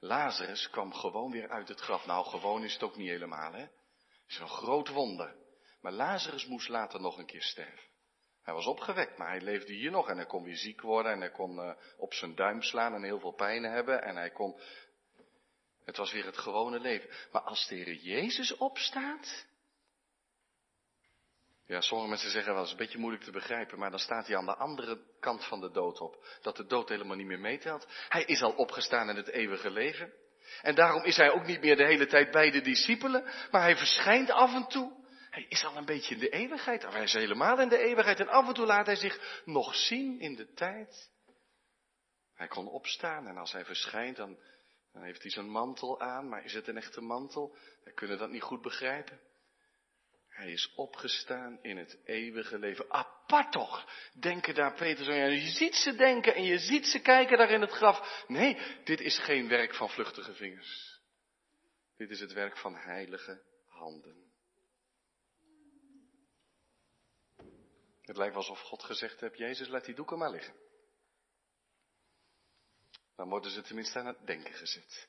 Lazarus 0.00 0.70
kwam 0.70 0.94
gewoon 0.94 1.30
weer 1.30 1.48
uit 1.50 1.68
het 1.68 1.80
graf. 1.80 2.06
Nou, 2.06 2.26
gewoon 2.26 2.64
is 2.64 2.72
het 2.72 2.82
ook 2.82 2.96
niet 2.96 3.08
helemaal, 3.08 3.52
hè. 3.52 3.66
Een 4.40 4.48
groot 4.48 4.88
wonder. 4.88 5.36
Maar 5.80 5.92
Lazarus 5.92 6.46
moest 6.46 6.68
later 6.68 7.00
nog 7.00 7.18
een 7.18 7.26
keer 7.26 7.42
sterven. 7.42 7.88
Hij 8.42 8.54
was 8.54 8.66
opgewekt, 8.66 9.18
maar 9.18 9.28
hij 9.28 9.40
leefde 9.40 9.72
hier 9.72 9.90
nog 9.90 10.08
en 10.08 10.16
hij 10.16 10.26
kon 10.26 10.44
weer 10.44 10.56
ziek 10.56 10.80
worden 10.80 11.12
en 11.12 11.20
hij 11.20 11.30
kon 11.30 11.56
uh, 11.56 11.72
op 11.96 12.14
zijn 12.14 12.34
duim 12.34 12.62
slaan 12.62 12.94
en 12.94 13.02
heel 13.02 13.20
veel 13.20 13.32
pijn 13.32 13.62
hebben 13.62 14.02
en 14.02 14.16
hij 14.16 14.30
kon... 14.30 14.60
Het 15.84 15.96
was 15.96 16.12
weer 16.12 16.24
het 16.24 16.38
gewone 16.38 16.80
leven. 16.80 17.10
Maar 17.32 17.42
als 17.42 17.66
de 17.66 17.74
Heer 17.74 17.94
Jezus 17.94 18.56
opstaat... 18.56 19.46
Ja, 21.66 21.80
sommige 21.80 22.10
mensen 22.10 22.30
zeggen 22.30 22.52
wel, 22.52 22.62
het 22.62 22.70
is 22.70 22.78
een 22.78 22.84
beetje 22.84 22.98
moeilijk 22.98 23.24
te 23.24 23.30
begrijpen, 23.30 23.78
maar 23.78 23.90
dan 23.90 23.98
staat 23.98 24.26
hij 24.26 24.36
aan 24.36 24.46
de 24.46 24.56
andere 24.56 25.00
kant 25.20 25.44
van 25.44 25.60
de 25.60 25.70
dood 25.70 26.00
op. 26.00 26.26
Dat 26.42 26.56
de 26.56 26.66
dood 26.66 26.88
helemaal 26.88 27.16
niet 27.16 27.26
meer 27.26 27.40
meetelt. 27.40 27.86
Hij 28.08 28.24
is 28.24 28.42
al 28.42 28.52
opgestaan 28.52 29.08
in 29.08 29.16
het 29.16 29.28
eeuwige 29.28 29.70
leven. 29.70 30.12
En 30.62 30.74
daarom 30.74 31.04
is 31.04 31.16
hij 31.16 31.30
ook 31.30 31.46
niet 31.46 31.60
meer 31.60 31.76
de 31.76 31.86
hele 31.86 32.06
tijd 32.06 32.30
bij 32.30 32.50
de 32.50 32.60
discipelen, 32.60 33.24
maar 33.50 33.62
hij 33.62 33.76
verschijnt 33.76 34.30
af 34.30 34.54
en 34.54 34.66
toe. 34.66 34.97
Hij 35.38 35.46
is 35.48 35.64
al 35.64 35.76
een 35.76 35.84
beetje 35.84 36.14
in 36.14 36.20
de 36.20 36.28
eeuwigheid, 36.28 36.84
of 36.84 36.92
hij 36.92 37.02
is 37.02 37.12
helemaal 37.12 37.60
in 37.60 37.68
de 37.68 37.78
eeuwigheid. 37.78 38.20
En 38.20 38.28
af 38.28 38.48
en 38.48 38.54
toe 38.54 38.66
laat 38.66 38.86
hij 38.86 38.96
zich 38.96 39.42
nog 39.44 39.74
zien 39.74 40.20
in 40.20 40.34
de 40.34 40.52
tijd. 40.52 41.10
Hij 42.34 42.48
kon 42.48 42.68
opstaan 42.68 43.26
en 43.26 43.36
als 43.36 43.52
hij 43.52 43.64
verschijnt, 43.64 44.16
dan, 44.16 44.38
dan 44.92 45.02
heeft 45.02 45.22
hij 45.22 45.30
zijn 45.30 45.50
mantel 45.50 46.00
aan. 46.00 46.28
Maar 46.28 46.44
is 46.44 46.52
het 46.52 46.68
een 46.68 46.76
echte 46.76 47.00
mantel? 47.00 47.56
Wij 47.84 47.92
kunnen 47.92 48.18
dat 48.18 48.30
niet 48.30 48.42
goed 48.42 48.62
begrijpen. 48.62 49.20
Hij 50.28 50.52
is 50.52 50.72
opgestaan 50.74 51.58
in 51.62 51.76
het 51.76 51.98
eeuwige 52.04 52.58
leven. 52.58 52.90
Apart 52.90 53.52
toch, 53.52 53.88
denken 54.12 54.54
daar 54.54 54.74
Petrus 54.74 55.08
aan. 55.08 55.30
Je 55.30 55.50
ziet 55.50 55.74
ze 55.74 55.94
denken 55.94 56.34
en 56.34 56.44
je 56.44 56.58
ziet 56.58 56.86
ze 56.86 57.00
kijken 57.00 57.38
daar 57.38 57.50
in 57.50 57.60
het 57.60 57.72
graf. 57.72 58.24
Nee, 58.26 58.58
dit 58.84 59.00
is 59.00 59.18
geen 59.18 59.48
werk 59.48 59.74
van 59.74 59.90
vluchtige 59.90 60.34
vingers. 60.34 61.00
Dit 61.96 62.10
is 62.10 62.20
het 62.20 62.32
werk 62.32 62.56
van 62.56 62.74
heilige 62.74 63.42
handen. 63.66 64.27
Het 68.08 68.16
lijkt 68.16 68.36
alsof 68.36 68.60
God 68.60 68.82
gezegd 68.82 69.20
heeft, 69.20 69.38
Jezus, 69.38 69.68
laat 69.68 69.84
die 69.84 69.94
doeken 69.94 70.18
maar 70.18 70.30
liggen. 70.30 70.54
Dan 73.14 73.28
worden 73.28 73.50
ze 73.50 73.62
tenminste 73.62 73.98
aan 73.98 74.06
het 74.06 74.26
denken 74.26 74.54
gezet. 74.54 75.08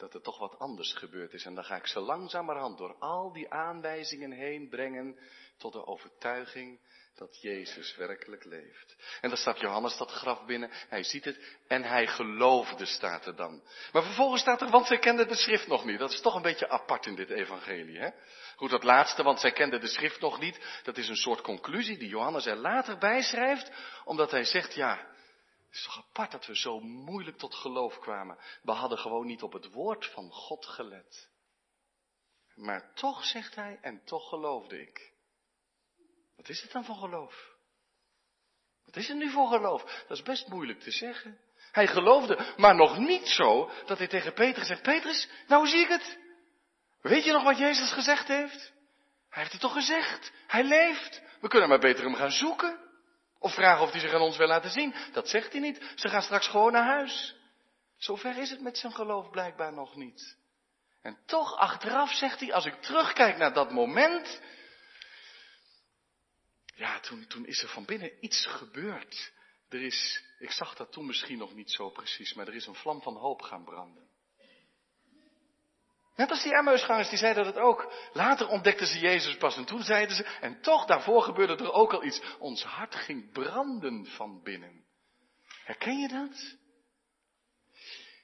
Dat 0.00 0.14
er 0.14 0.22
toch 0.22 0.38
wat 0.38 0.58
anders 0.58 0.92
gebeurd 0.92 1.32
is. 1.32 1.44
En 1.44 1.54
dan 1.54 1.64
ga 1.64 1.76
ik 1.76 1.86
ze 1.86 2.00
langzamerhand 2.00 2.78
door 2.78 2.96
al 2.98 3.32
die 3.32 3.50
aanwijzingen 3.50 4.30
heen 4.30 4.68
brengen 4.68 5.18
tot 5.58 5.72
de 5.72 5.86
overtuiging 5.86 6.80
dat 7.14 7.40
Jezus 7.40 7.96
werkelijk 7.96 8.44
leeft. 8.44 8.96
En 9.20 9.28
dan 9.28 9.38
staat 9.38 9.60
Johannes 9.60 9.96
dat 9.96 10.10
graf 10.10 10.44
binnen, 10.44 10.70
hij 10.88 11.02
ziet 11.02 11.24
het 11.24 11.58
en 11.66 11.82
hij 11.82 12.06
geloofde, 12.06 12.86
staat 12.86 13.26
er 13.26 13.36
dan. 13.36 13.62
Maar 13.92 14.02
vervolgens 14.02 14.40
staat 14.40 14.60
er, 14.60 14.70
want 14.70 14.86
zij 14.86 14.98
kenden 14.98 15.28
de 15.28 15.34
schrift 15.34 15.66
nog 15.66 15.84
niet. 15.84 15.98
Dat 15.98 16.12
is 16.12 16.20
toch 16.20 16.34
een 16.34 16.42
beetje 16.42 16.68
apart 16.68 17.06
in 17.06 17.14
dit 17.14 17.30
evangelie, 17.30 17.98
hè? 17.98 18.10
Goed, 18.56 18.70
dat 18.70 18.84
laatste, 18.84 19.22
want 19.22 19.40
zij 19.40 19.52
kenden 19.52 19.80
de 19.80 19.86
schrift 19.86 20.20
nog 20.20 20.40
niet, 20.40 20.80
dat 20.82 20.96
is 20.96 21.08
een 21.08 21.16
soort 21.16 21.40
conclusie 21.40 21.98
die 21.98 22.08
Johannes 22.08 22.46
er 22.46 22.56
later 22.56 22.98
bij 22.98 23.22
schrijft, 23.22 23.70
omdat 24.04 24.30
hij 24.30 24.44
zegt, 24.44 24.74
ja, 24.74 25.06
het 25.70 25.78
is 25.78 25.84
toch 25.84 25.98
apart 25.98 26.30
dat 26.30 26.46
we 26.46 26.56
zo 26.56 26.80
moeilijk 26.80 27.38
tot 27.38 27.54
geloof 27.54 27.98
kwamen. 27.98 28.38
We 28.62 28.72
hadden 28.72 28.98
gewoon 28.98 29.26
niet 29.26 29.42
op 29.42 29.52
het 29.52 29.72
woord 29.72 30.06
van 30.06 30.30
God 30.30 30.66
gelet. 30.66 31.30
Maar 32.54 32.94
toch, 32.94 33.24
zegt 33.24 33.54
hij, 33.54 33.78
en 33.82 34.04
toch 34.04 34.28
geloofde 34.28 34.80
ik. 34.80 35.12
Wat 36.36 36.48
is 36.48 36.62
het 36.62 36.72
dan 36.72 36.84
voor 36.84 36.94
geloof? 36.94 37.54
Wat 38.84 38.96
is 38.96 39.08
het 39.08 39.16
nu 39.16 39.30
voor 39.30 39.48
geloof? 39.48 39.82
Dat 39.82 40.16
is 40.16 40.22
best 40.22 40.48
moeilijk 40.48 40.80
te 40.80 40.90
zeggen. 40.90 41.40
Hij 41.72 41.86
geloofde, 41.86 42.54
maar 42.56 42.74
nog 42.74 42.98
niet 42.98 43.26
zo 43.26 43.70
dat 43.86 43.98
hij 43.98 44.08
tegen 44.08 44.34
Petrus 44.34 44.66
zegt, 44.66 44.82
Petrus, 44.82 45.28
nou 45.46 45.66
zie 45.66 45.80
ik 45.80 45.88
het. 45.88 46.18
Weet 47.00 47.24
je 47.24 47.32
nog 47.32 47.42
wat 47.42 47.58
Jezus 47.58 47.92
gezegd 47.92 48.28
heeft? 48.28 48.72
Hij 49.28 49.42
heeft 49.42 49.52
het 49.52 49.60
toch 49.60 49.72
gezegd. 49.72 50.32
Hij 50.46 50.64
leeft. 50.64 51.22
We 51.40 51.48
kunnen 51.48 51.68
maar 51.68 51.78
beter 51.78 52.04
hem 52.04 52.14
gaan 52.14 52.30
zoeken. 52.30 52.89
Of 53.40 53.54
vragen 53.54 53.82
of 53.82 53.90
hij 53.90 54.00
zich 54.00 54.12
aan 54.12 54.20
ons 54.20 54.36
wil 54.36 54.46
laten 54.46 54.70
zien. 54.70 54.94
Dat 55.12 55.28
zegt 55.28 55.52
hij 55.52 55.60
niet. 55.60 55.92
Ze 55.94 56.08
gaan 56.08 56.22
straks 56.22 56.48
gewoon 56.48 56.72
naar 56.72 56.84
huis. 56.84 57.36
Zover 57.96 58.38
is 58.38 58.50
het 58.50 58.60
met 58.60 58.78
zijn 58.78 58.92
geloof 58.92 59.30
blijkbaar 59.30 59.72
nog 59.72 59.96
niet. 59.96 60.36
En 61.02 61.18
toch 61.26 61.56
achteraf 61.56 62.12
zegt 62.12 62.40
hij, 62.40 62.52
als 62.52 62.64
ik 62.64 62.82
terugkijk 62.82 63.36
naar 63.36 63.52
dat 63.52 63.70
moment, 63.70 64.40
ja, 66.74 67.00
toen, 67.00 67.26
toen 67.26 67.46
is 67.46 67.62
er 67.62 67.68
van 67.68 67.84
binnen 67.84 68.24
iets 68.24 68.46
gebeurd. 68.46 69.32
Er 69.68 69.82
is, 69.82 70.24
ik 70.38 70.50
zag 70.50 70.74
dat 70.74 70.92
toen 70.92 71.06
misschien 71.06 71.38
nog 71.38 71.54
niet 71.54 71.70
zo 71.70 71.90
precies, 71.90 72.34
maar 72.34 72.48
er 72.48 72.54
is 72.54 72.66
een 72.66 72.74
vlam 72.74 73.02
van 73.02 73.16
hoop 73.16 73.42
gaan 73.42 73.64
branden. 73.64 74.09
Net 76.20 76.30
als 76.30 76.42
die 76.42 76.54
Emmausgangers, 76.54 77.08
die 77.08 77.18
zeiden 77.18 77.44
dat 77.44 77.56
ook. 77.56 77.92
Later 78.12 78.48
ontdekten 78.48 78.86
ze 78.86 78.98
Jezus 78.98 79.36
pas 79.36 79.56
en 79.56 79.64
toen 79.64 79.82
zeiden 79.82 80.16
ze, 80.16 80.24
en 80.40 80.60
toch 80.60 80.84
daarvoor 80.84 81.22
gebeurde 81.22 81.56
er 81.56 81.72
ook 81.72 81.92
al 81.92 82.04
iets. 82.04 82.20
Ons 82.38 82.62
hart 82.62 82.94
ging 82.94 83.32
branden 83.32 84.06
van 84.06 84.42
binnen. 84.42 84.84
Herken 85.64 85.98
je 85.98 86.08
dat? 86.08 86.56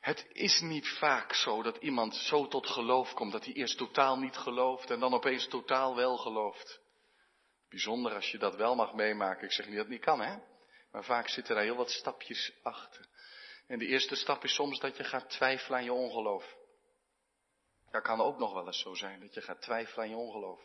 Het 0.00 0.26
is 0.33 0.61
niet 0.61 0.88
vaak 0.88 1.35
zo 1.35 1.62
dat 1.62 1.76
iemand 1.76 2.15
zo 2.15 2.49
tot 2.49 2.67
geloof 2.67 3.15
komt 3.15 3.33
dat 3.33 3.45
hij 3.45 3.55
eerst 3.55 3.79
totaal 3.79 4.19
niet 4.19 4.37
gelooft 4.37 4.91
en 4.91 5.00
dan 5.00 5.15
opeens 5.15 5.49
totaal 5.49 5.97
wel 5.97 6.17
gelooft. 6.17 6.81
Bijzonder 7.69 8.15
als 8.15 8.31
je 8.31 8.38
dat 8.38 8.57
wel 8.57 8.75
mag 8.75 8.95
meemaken. 8.95 9.45
Ik 9.45 9.53
zeg 9.53 9.67
niet 9.67 9.75
dat 9.75 9.85
het 9.85 9.95
niet 9.95 10.05
kan, 10.05 10.21
hè? 10.21 10.37
Maar 10.93 11.05
vaak 11.05 11.29
zitten 11.29 11.55
daar 11.55 11.65
heel 11.65 11.76
wat 11.76 11.91
stapjes 11.91 12.53
achter. 12.62 13.07
En 13.67 13.79
de 13.79 13.87
eerste 13.87 14.15
stap 14.15 14.45
is 14.45 14.55
soms 14.55 14.79
dat 14.79 14.97
je 14.97 15.05
gaat 15.05 15.31
twijfelen 15.31 15.79
aan 15.79 15.85
je 15.85 15.93
ongeloof. 15.93 16.65
Dat 17.97 18.05
kan 18.05 18.21
ook 18.21 18.38
nog 18.38 18.53
wel 18.53 18.67
eens 18.67 18.81
zo 18.81 18.95
zijn, 18.95 19.21
dat 19.21 19.35
je 19.35 19.41
gaat 19.41 19.62
twijfelen 19.62 20.05
aan 20.05 20.11
je 20.11 20.17
ongeloof. 20.17 20.61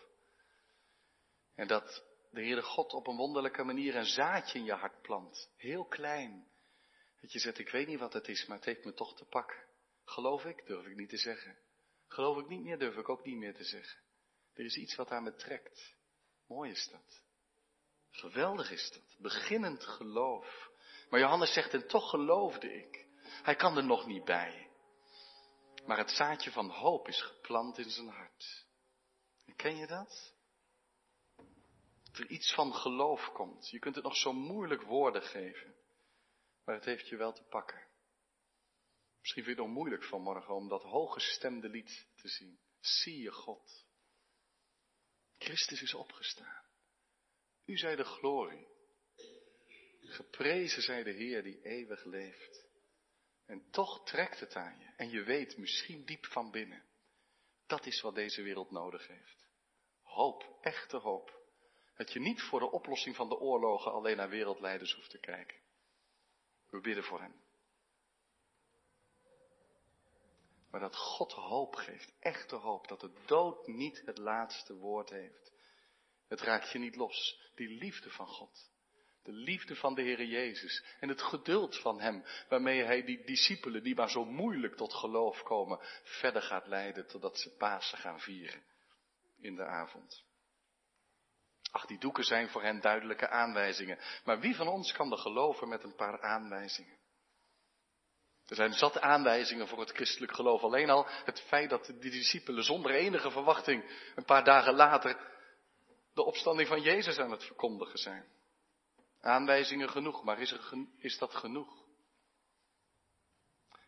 En 1.55 1.67
dat 1.67 2.03
de 2.31 2.41
Heere 2.41 2.61
God 2.61 2.93
op 2.93 3.07
een 3.07 3.15
wonderlijke 3.15 3.63
manier 3.63 3.95
een 3.95 4.05
zaadje 4.05 4.59
in 4.59 4.65
je 4.65 4.73
hart 4.73 5.01
plant. 5.01 5.51
Heel 5.55 5.85
klein. 5.85 6.47
Dat 7.21 7.31
je 7.31 7.39
zegt, 7.39 7.59
ik 7.59 7.69
weet 7.69 7.87
niet 7.87 7.99
wat 7.99 8.13
het 8.13 8.27
is, 8.27 8.45
maar 8.45 8.57
het 8.57 8.65
heeft 8.65 8.85
me 8.85 8.93
toch 8.93 9.15
te 9.15 9.25
pakken. 9.25 9.63
Geloof 10.05 10.45
ik? 10.45 10.65
Durf 10.65 10.85
ik 10.85 10.95
niet 10.95 11.09
te 11.09 11.17
zeggen. 11.17 11.57
Geloof 12.07 12.37
ik 12.37 12.47
niet 12.47 12.61
meer? 12.61 12.79
Durf 12.79 12.95
ik 12.95 13.09
ook 13.09 13.25
niet 13.25 13.37
meer 13.37 13.55
te 13.55 13.63
zeggen. 13.63 13.99
Er 14.53 14.65
is 14.65 14.75
iets 14.75 14.95
wat 14.95 15.11
aan 15.11 15.23
me 15.23 15.35
trekt. 15.35 15.95
Mooi 16.47 16.71
is 16.71 16.87
dat. 16.91 17.23
Geweldig 18.09 18.71
is 18.71 18.91
dat. 18.91 19.15
Beginnend 19.17 19.83
geloof. 19.83 20.69
Maar 21.09 21.19
Johannes 21.19 21.53
zegt, 21.53 21.73
en 21.73 21.87
toch 21.87 22.09
geloofde 22.09 22.73
ik. 22.73 23.05
Hij 23.23 23.55
kan 23.55 23.77
er 23.77 23.85
nog 23.85 24.05
niet 24.05 24.25
bij. 24.25 24.70
Maar 25.85 25.97
het 25.97 26.11
zaadje 26.11 26.51
van 26.51 26.69
hoop 26.69 27.07
is 27.07 27.21
geplant 27.21 27.77
in 27.77 27.89
zijn 27.89 28.07
hart. 28.07 28.65
En 29.45 29.55
ken 29.55 29.77
je 29.77 29.87
dat? 29.87 30.33
Dat 32.03 32.17
er 32.17 32.27
iets 32.27 32.53
van 32.53 32.73
geloof 32.73 33.31
komt. 33.33 33.69
Je 33.69 33.79
kunt 33.79 33.95
het 33.95 34.03
nog 34.03 34.15
zo 34.15 34.33
moeilijk 34.33 34.81
woorden 34.81 35.21
geven. 35.21 35.75
Maar 36.65 36.75
het 36.75 36.85
heeft 36.85 37.07
je 37.07 37.15
wel 37.15 37.33
te 37.33 37.43
pakken. 37.43 37.87
Misschien 39.19 39.43
vind 39.43 39.55
je 39.55 39.61
het 39.61 39.71
nog 39.71 39.81
moeilijk 39.81 40.03
vanmorgen 40.03 40.55
om 40.55 40.67
dat 40.67 40.83
hooggestemde 40.83 41.69
lied 41.69 42.07
te 42.15 42.27
zien. 42.27 42.59
Zie 42.79 43.21
je 43.21 43.31
God. 43.31 43.85
Christus 45.37 45.81
is 45.81 45.93
opgestaan. 45.93 46.65
U 47.65 47.77
zij 47.77 47.95
de 47.95 48.03
glorie. 48.03 48.67
Geprezen 49.99 50.81
zij 50.81 51.03
de 51.03 51.11
Heer 51.11 51.43
die 51.43 51.61
eeuwig 51.61 52.03
leeft. 52.03 52.69
En 53.45 53.69
toch 53.69 54.03
trekt 54.03 54.39
het 54.39 54.55
aan 54.55 54.79
je. 54.79 54.93
En 54.95 55.09
je 55.09 55.23
weet 55.23 55.57
misschien 55.57 56.05
diep 56.05 56.25
van 56.25 56.51
binnen. 56.51 56.83
Dat 57.65 57.85
is 57.85 58.01
wat 58.01 58.15
deze 58.15 58.41
wereld 58.41 58.71
nodig 58.71 59.07
heeft. 59.07 59.45
Hoop, 60.01 60.57
echte 60.61 60.97
hoop. 60.97 61.39
Dat 61.95 62.11
je 62.11 62.19
niet 62.19 62.41
voor 62.41 62.59
de 62.59 62.71
oplossing 62.71 63.15
van 63.15 63.29
de 63.29 63.39
oorlogen 63.39 63.91
alleen 63.91 64.17
naar 64.17 64.29
wereldleiders 64.29 64.93
hoeft 64.93 65.09
te 65.09 65.19
kijken. 65.19 65.59
We 66.69 66.81
bidden 66.81 67.03
voor 67.03 67.21
hen. 67.21 67.41
Maar 70.69 70.79
dat 70.79 70.95
God 70.95 71.31
hoop 71.31 71.75
geeft, 71.75 72.13
echte 72.19 72.55
hoop, 72.55 72.87
dat 72.87 72.99
de 72.99 73.13
dood 73.25 73.67
niet 73.67 74.01
het 74.05 74.17
laatste 74.17 74.75
woord 74.75 75.09
heeft. 75.09 75.51
Het 76.27 76.41
raakt 76.41 76.71
je 76.71 76.79
niet 76.79 76.95
los, 76.95 77.49
die 77.55 77.67
liefde 77.67 78.09
van 78.09 78.27
God. 78.27 78.71
De 79.23 79.31
liefde 79.31 79.75
van 79.75 79.95
de 79.95 80.01
Heer 80.01 80.23
Jezus 80.23 80.83
en 80.99 81.09
het 81.09 81.21
geduld 81.21 81.79
van 81.79 81.99
Hem, 81.99 82.23
waarmee 82.49 82.83
Hij 82.83 83.03
die 83.03 83.25
discipelen 83.25 83.83
die 83.83 83.95
maar 83.95 84.09
zo 84.09 84.25
moeilijk 84.25 84.75
tot 84.75 84.93
geloof 84.93 85.43
komen, 85.43 85.79
verder 86.03 86.41
gaat 86.41 86.67
leiden 86.67 87.07
totdat 87.07 87.39
ze 87.39 87.55
Pasen 87.57 87.97
gaan 87.97 88.19
vieren 88.19 88.63
in 89.39 89.55
de 89.55 89.65
avond. 89.65 90.23
Ach, 91.71 91.85
die 91.85 91.99
doeken 91.99 92.23
zijn 92.23 92.49
voor 92.49 92.63
hen 92.63 92.81
duidelijke 92.81 93.29
aanwijzingen. 93.29 93.99
Maar 94.23 94.39
wie 94.39 94.55
van 94.55 94.67
ons 94.67 94.91
kan 94.91 95.11
er 95.11 95.17
geloven 95.17 95.69
met 95.69 95.83
een 95.83 95.95
paar 95.95 96.21
aanwijzingen? 96.21 96.99
Er 98.47 98.55
zijn 98.55 98.73
zat 98.73 98.99
aanwijzingen 98.99 99.67
voor 99.67 99.79
het 99.79 99.91
christelijk 99.91 100.33
geloof. 100.33 100.61
Alleen 100.61 100.89
al 100.89 101.07
het 101.07 101.41
feit 101.41 101.69
dat 101.69 101.85
de 101.85 101.97
discipelen 101.97 102.63
zonder 102.63 102.91
enige 102.91 103.31
verwachting 103.31 104.11
een 104.15 104.25
paar 104.25 104.43
dagen 104.43 104.73
later 104.73 105.17
de 106.13 106.23
opstanding 106.23 106.67
van 106.67 106.81
Jezus 106.81 107.17
aan 107.17 107.31
het 107.31 107.43
verkondigen 107.43 107.99
zijn. 107.99 108.25
Aanwijzingen 109.21 109.89
genoeg, 109.89 110.23
maar 110.23 110.39
is, 110.39 110.51
er, 110.51 110.87
is 110.97 111.17
dat 111.17 111.35
genoeg? 111.35 111.85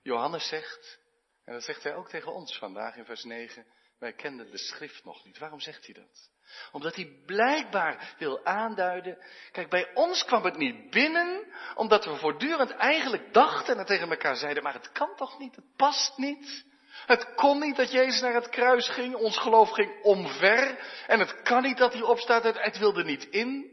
Johannes 0.01 0.47
zegt, 0.47 0.99
en 1.45 1.53
dat 1.53 1.63
zegt 1.63 1.83
hij 1.83 1.95
ook 1.95 2.09
tegen 2.09 2.33
ons 2.33 2.57
vandaag 2.57 2.95
in 2.95 3.05
vers 3.05 3.23
9, 3.23 3.65
wij 3.99 4.13
kenden 4.13 4.51
de 4.51 4.57
schrift 4.57 5.03
nog 5.03 5.25
niet. 5.25 5.37
Waarom 5.37 5.59
zegt 5.59 5.85
hij 5.85 5.93
dat? 5.93 6.29
Omdat 6.71 6.95
hij 6.95 7.21
blijkbaar 7.25 8.15
wil 8.17 8.45
aanduiden. 8.45 9.17
Kijk, 9.51 9.69
bij 9.69 9.93
ons 9.93 10.25
kwam 10.25 10.43
het 10.43 10.57
niet 10.57 10.89
binnen, 10.89 11.53
omdat 11.75 12.05
we 12.05 12.15
voortdurend 12.15 12.71
eigenlijk 12.71 13.33
dachten 13.33 13.77
en 13.77 13.85
tegen 13.85 14.09
elkaar 14.09 14.35
zeiden, 14.35 14.63
maar 14.63 14.73
het 14.73 14.91
kan 14.91 15.15
toch 15.15 15.39
niet, 15.39 15.55
het 15.55 15.75
past 15.75 16.17
niet. 16.17 16.65
Het 17.05 17.33
kon 17.35 17.59
niet 17.59 17.75
dat 17.75 17.91
Jezus 17.91 18.21
naar 18.21 18.33
het 18.33 18.49
kruis 18.49 18.89
ging, 18.89 19.15
ons 19.15 19.37
geloof 19.37 19.69
ging 19.69 20.01
omver. 20.01 20.79
En 21.07 21.19
het 21.19 21.41
kan 21.41 21.61
niet 21.61 21.77
dat 21.77 21.93
hij 21.93 22.01
opstaat, 22.01 22.43
het, 22.43 22.77
wilde 22.77 23.03
niet 23.03 23.23
in. 23.23 23.72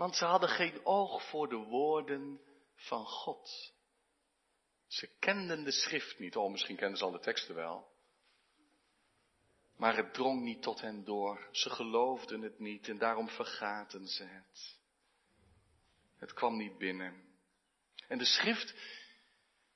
Want 0.00 0.16
ze 0.16 0.24
hadden 0.24 0.48
geen 0.48 0.84
oog 0.84 1.28
voor 1.28 1.48
de 1.48 1.56
woorden 1.56 2.40
van 2.74 3.04
God. 3.04 3.74
Ze 4.86 5.06
kenden 5.18 5.64
de 5.64 5.72
schrift 5.72 6.18
niet. 6.18 6.36
Oh, 6.36 6.50
misschien 6.50 6.76
kenden 6.76 6.98
ze 6.98 7.04
al 7.04 7.10
de 7.10 7.18
teksten 7.18 7.54
wel. 7.54 7.88
Maar 9.76 9.96
het 9.96 10.14
drong 10.14 10.42
niet 10.42 10.62
tot 10.62 10.80
hen 10.80 11.04
door. 11.04 11.48
Ze 11.52 11.70
geloofden 11.70 12.40
het 12.40 12.58
niet 12.58 12.88
en 12.88 12.98
daarom 12.98 13.28
vergaten 13.28 14.06
ze 14.06 14.24
het. 14.24 14.78
Het 16.16 16.32
kwam 16.32 16.56
niet 16.56 16.78
binnen. 16.78 17.24
En 18.08 18.18
de 18.18 18.24
schrift, 18.24 18.74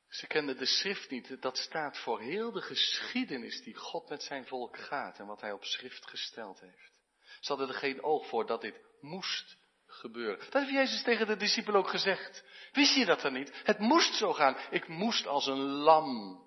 ze 0.08 0.26
kenden 0.26 0.56
de 0.56 0.66
schrift 0.66 1.10
niet. 1.10 1.42
Dat 1.42 1.56
staat 1.56 1.98
voor 1.98 2.20
heel 2.20 2.52
de 2.52 2.62
geschiedenis 2.62 3.62
die 3.62 3.74
God 3.74 4.08
met 4.08 4.22
zijn 4.22 4.46
volk 4.46 4.78
gaat 4.78 5.18
en 5.18 5.26
wat 5.26 5.40
hij 5.40 5.52
op 5.52 5.64
schrift 5.64 6.06
gesteld 6.08 6.60
heeft. 6.60 7.00
Ze 7.40 7.48
hadden 7.48 7.68
er 7.68 7.74
geen 7.74 8.02
oog 8.02 8.26
voor 8.28 8.46
dat 8.46 8.60
dit 8.60 8.80
moest 9.00 9.62
gebeuren. 9.94 10.38
Dat 10.38 10.62
heeft 10.62 10.70
Jezus 10.70 11.02
tegen 11.02 11.26
de 11.26 11.36
discipelen 11.36 11.80
ook 11.80 11.88
gezegd. 11.88 12.44
Wist 12.72 12.94
je 12.96 13.04
dat 13.04 13.20
dan 13.20 13.32
niet? 13.32 13.60
Het 13.64 13.78
moest 13.78 14.14
zo 14.14 14.32
gaan. 14.32 14.56
Ik 14.70 14.88
moest 14.88 15.26
als 15.26 15.46
een 15.46 15.62
lam 15.62 16.42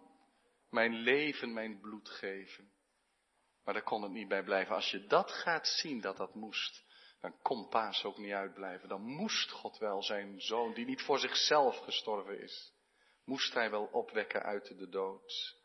mijn 0.70 0.94
leven, 0.94 1.54
mijn 1.54 1.80
bloed 1.80 2.10
geven. 2.10 2.72
Maar 3.64 3.74
daar 3.74 3.84
kon 3.84 4.02
het 4.02 4.12
niet 4.12 4.28
bij 4.28 4.44
blijven. 4.44 4.76
Als 4.76 4.92
je 4.92 5.06
dat 5.06 5.32
gaat 5.32 5.68
zien, 5.68 6.02
dat 6.02 6.18
dat 6.18 6.36
moest, 6.36 6.84
dan 7.20 7.42
kon 7.42 7.70
Paas 7.70 8.04
ook 8.04 8.18
niet 8.18 8.34
uitblijven. 8.34 8.90
Dan 8.90 9.02
moest 9.02 9.52
God 9.52 9.78
wel 9.78 10.04
zijn 10.04 10.42
zoon, 10.42 10.74
die 10.74 10.86
niet 10.86 11.02
voor 11.02 11.20
zichzelf 11.20 11.78
gestorven 11.78 12.42
is, 12.42 12.74
moest 13.26 13.54
hij 13.54 13.70
wel 13.70 13.86
opwekken 13.86 14.44
uit 14.44 14.78
de 14.78 14.90
dood. 14.90 15.56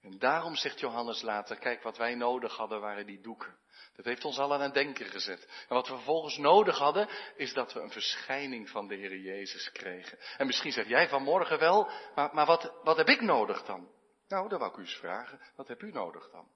En 0.00 0.18
daarom 0.18 0.56
zegt 0.56 0.80
Johannes 0.80 1.22
later, 1.22 1.58
kijk 1.58 1.82
wat 1.82 1.96
wij 1.96 2.14
nodig 2.14 2.56
hadden 2.56 2.80
waren 2.80 3.06
die 3.06 3.20
doeken. 3.20 3.58
Dat 3.96 4.04
heeft 4.04 4.24
ons 4.24 4.38
al 4.38 4.52
aan 4.52 4.60
het 4.60 4.74
denken 4.74 5.06
gezet. 5.06 5.44
En 5.68 5.74
wat 5.74 5.88
we 5.88 5.94
vervolgens 5.94 6.36
nodig 6.36 6.78
hadden, 6.78 7.08
is 7.36 7.52
dat 7.52 7.72
we 7.72 7.80
een 7.80 7.90
verschijning 7.90 8.70
van 8.70 8.88
de 8.88 8.94
Heer 8.94 9.16
Jezus 9.16 9.72
kregen. 9.72 10.18
En 10.36 10.46
misschien 10.46 10.72
zeg 10.72 10.88
jij 10.88 11.08
vanmorgen 11.08 11.58
wel, 11.58 11.90
maar, 12.14 12.34
maar 12.34 12.46
wat, 12.46 12.72
wat 12.82 12.96
heb 12.96 13.08
ik 13.08 13.20
nodig 13.20 13.64
dan? 13.64 13.90
Nou, 14.28 14.48
dat 14.48 14.58
wou 14.58 14.70
ik 14.70 14.78
u 14.78 14.80
eens 14.80 14.96
vragen. 14.96 15.40
Wat 15.56 15.68
heb 15.68 15.82
u 15.82 15.92
nodig 15.92 16.30
dan? 16.30 16.48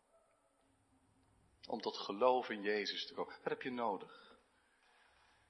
Om 1.67 1.81
tot 1.81 1.97
geloof 1.97 2.49
in 2.49 2.63
Jezus 2.63 3.07
te 3.07 3.15
komen. 3.15 3.35
Wat 3.35 3.53
heb 3.53 3.63
je 3.63 3.71
nodig? 3.71 4.39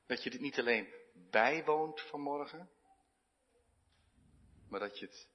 Dat 0.06 0.22
je 0.22 0.30
dit 0.30 0.40
niet 0.40 0.58
alleen 0.58 0.94
bijwoont 1.30 2.00
vanmorgen, 2.00 2.70
maar 4.68 4.80
dat 4.80 4.98
je 4.98 5.06
het 5.06 5.28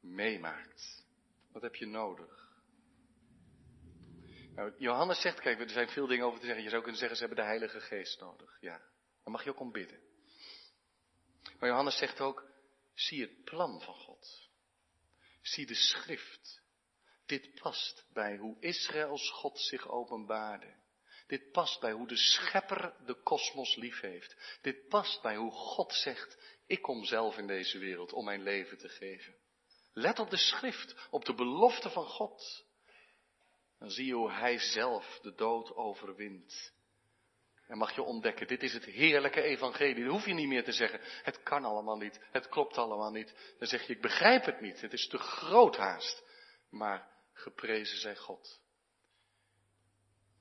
meemaakt. 0.00 1.04
Wat 1.52 1.62
heb 1.62 1.74
je 1.74 1.86
nodig? 1.86 2.45
Nou, 4.56 4.72
Johannes 4.78 5.20
zegt, 5.20 5.40
kijk, 5.40 5.60
er 5.60 5.70
zijn 5.70 5.88
veel 5.88 6.06
dingen 6.06 6.26
over 6.26 6.40
te 6.40 6.46
zeggen. 6.46 6.64
Je 6.64 6.70
zou 6.70 6.82
kunnen 6.82 7.00
zeggen, 7.00 7.18
ze 7.18 7.24
hebben 7.24 7.44
de 7.44 7.50
Heilige 7.50 7.80
Geest 7.80 8.20
nodig. 8.20 8.56
Ja, 8.60 8.82
dan 9.22 9.32
mag 9.32 9.44
je 9.44 9.50
ook 9.50 9.60
om 9.60 9.72
bidden. 9.72 10.00
Maar 11.58 11.68
Johannes 11.68 11.96
zegt 11.96 12.20
ook, 12.20 12.44
zie 12.94 13.20
het 13.20 13.44
plan 13.44 13.82
van 13.82 13.94
God. 13.94 14.48
Zie 15.42 15.66
de 15.66 15.74
schrift. 15.74 16.60
Dit 17.26 17.60
past 17.60 18.06
bij 18.12 18.36
hoe 18.36 18.56
Israëls 18.60 19.30
God 19.30 19.60
zich 19.60 19.88
openbaarde. 19.88 20.74
Dit 21.26 21.50
past 21.52 21.80
bij 21.80 21.92
hoe 21.92 22.08
de 22.08 22.16
schepper 22.16 22.94
de 23.06 23.22
kosmos 23.22 23.76
lief 23.76 24.00
heeft. 24.00 24.58
Dit 24.62 24.88
past 24.88 25.22
bij 25.22 25.36
hoe 25.36 25.52
God 25.52 25.92
zegt, 25.92 26.38
ik 26.66 26.82
kom 26.82 27.04
zelf 27.04 27.36
in 27.36 27.46
deze 27.46 27.78
wereld 27.78 28.12
om 28.12 28.24
mijn 28.24 28.42
leven 28.42 28.78
te 28.78 28.88
geven. 28.88 29.34
Let 29.92 30.18
op 30.18 30.30
de 30.30 30.36
schrift, 30.36 31.08
op 31.10 31.24
de 31.24 31.34
belofte 31.34 31.90
van 31.90 32.06
God. 32.06 32.65
Dan 33.78 33.90
zie 33.90 34.06
je 34.06 34.14
hoe 34.14 34.30
Hij 34.30 34.58
zelf 34.58 35.18
de 35.22 35.34
dood 35.34 35.74
overwint. 35.74 36.74
En 37.66 37.78
mag 37.78 37.94
je 37.94 38.02
ontdekken, 38.02 38.46
dit 38.46 38.62
is 38.62 38.72
het 38.72 38.84
heerlijke 38.84 39.42
evangelie. 39.42 40.04
Dan 40.04 40.12
hoef 40.12 40.26
je 40.26 40.34
niet 40.34 40.48
meer 40.48 40.64
te 40.64 40.72
zeggen, 40.72 41.00
het 41.22 41.42
kan 41.42 41.64
allemaal 41.64 41.96
niet, 41.96 42.20
het 42.32 42.48
klopt 42.48 42.78
allemaal 42.78 43.10
niet. 43.10 43.54
Dan 43.58 43.68
zeg 43.68 43.86
je, 43.86 43.92
ik 43.92 44.00
begrijp 44.00 44.44
het 44.44 44.60
niet, 44.60 44.80
het 44.80 44.92
is 44.92 45.08
te 45.08 45.18
groot 45.18 45.76
haast. 45.76 46.24
Maar 46.70 47.08
geprezen 47.32 47.98
zij 47.98 48.16
God. 48.16 48.60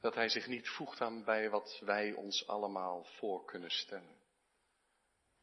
Dat 0.01 0.15
Hij 0.15 0.29
zich 0.29 0.47
niet 0.47 0.69
voegt 0.69 1.01
aan 1.01 1.23
bij 1.23 1.49
wat 1.49 1.81
wij 1.85 2.13
ons 2.13 2.47
allemaal 2.47 3.03
voor 3.03 3.45
kunnen 3.45 3.71
stellen. 3.71 4.15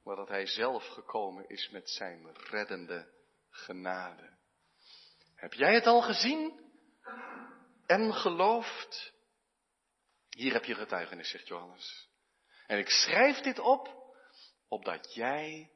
Maar 0.04 0.16
dat 0.16 0.28
Hij 0.28 0.46
zelf 0.46 0.86
gekomen 0.86 1.48
is 1.48 1.68
met 1.70 1.90
Zijn 1.90 2.34
reddende 2.34 3.12
genade. 3.50 4.30
Heb 5.34 5.52
jij 5.52 5.74
het 5.74 5.86
al 5.86 6.02
gezien 6.02 6.71
en 7.86 8.14
geloofd? 8.14 9.12
Hier 10.28 10.52
heb 10.52 10.64
je 10.64 10.74
getuigenis, 10.74 11.30
zegt 11.30 11.48
Johannes. 11.48 12.08
En 12.66 12.78
ik 12.78 12.88
schrijf 12.88 13.40
dit 13.40 13.58
op, 13.58 14.14
opdat 14.68 15.14
jij 15.14 15.70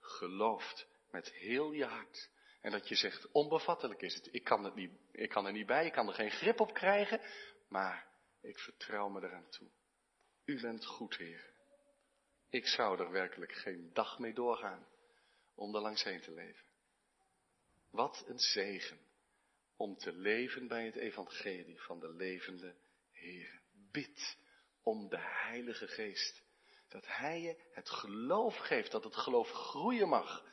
gelooft 0.00 0.86
met 1.10 1.32
heel 1.32 1.72
je 1.72 1.84
hart. 1.84 2.30
En 2.60 2.70
dat 2.70 2.88
je 2.88 2.94
zegt, 2.94 3.30
onbevattelijk 3.32 4.00
is 4.00 4.14
het. 4.14 4.28
Ik 4.30 4.44
kan, 4.44 4.64
het 4.64 4.74
niet, 4.74 4.92
ik 5.12 5.28
kan 5.28 5.46
er 5.46 5.52
niet 5.52 5.66
bij, 5.66 5.86
ik 5.86 5.92
kan 5.92 6.08
er 6.08 6.14
geen 6.14 6.30
grip 6.30 6.60
op 6.60 6.74
krijgen, 6.74 7.20
maar 7.68 8.06
ik 8.40 8.58
vertrouw 8.58 9.08
me 9.08 9.22
eraan 9.22 9.50
toe. 9.50 9.68
U 10.44 10.60
bent 10.60 10.86
goed, 10.86 11.16
Heer. 11.16 11.54
Ik 12.50 12.66
zou 12.66 13.00
er 13.00 13.10
werkelijk 13.10 13.52
geen 13.52 13.90
dag 13.92 14.18
mee 14.18 14.34
doorgaan 14.34 14.86
om 15.54 15.74
er 15.74 15.80
langs 15.80 16.04
heen 16.04 16.20
te 16.20 16.32
leven. 16.32 16.64
Wat 17.90 18.24
een 18.26 18.38
zegen 18.38 19.05
om 19.76 19.96
te 19.96 20.12
leven 20.12 20.68
bij 20.68 20.84
het 20.84 20.96
evangelie 20.96 21.80
van 21.80 22.00
de 22.00 22.12
levende 22.12 22.74
Heer. 23.12 23.60
Bid 23.92 24.36
om 24.82 25.08
de 25.08 25.18
Heilige 25.18 25.88
Geest. 25.88 26.42
Dat 26.88 27.06
Hij 27.06 27.40
je 27.40 27.64
het 27.72 27.90
geloof 27.90 28.56
geeft, 28.56 28.90
dat 28.90 29.04
het 29.04 29.16
geloof 29.16 29.50
groeien 29.50 30.08
mag. 30.08 30.44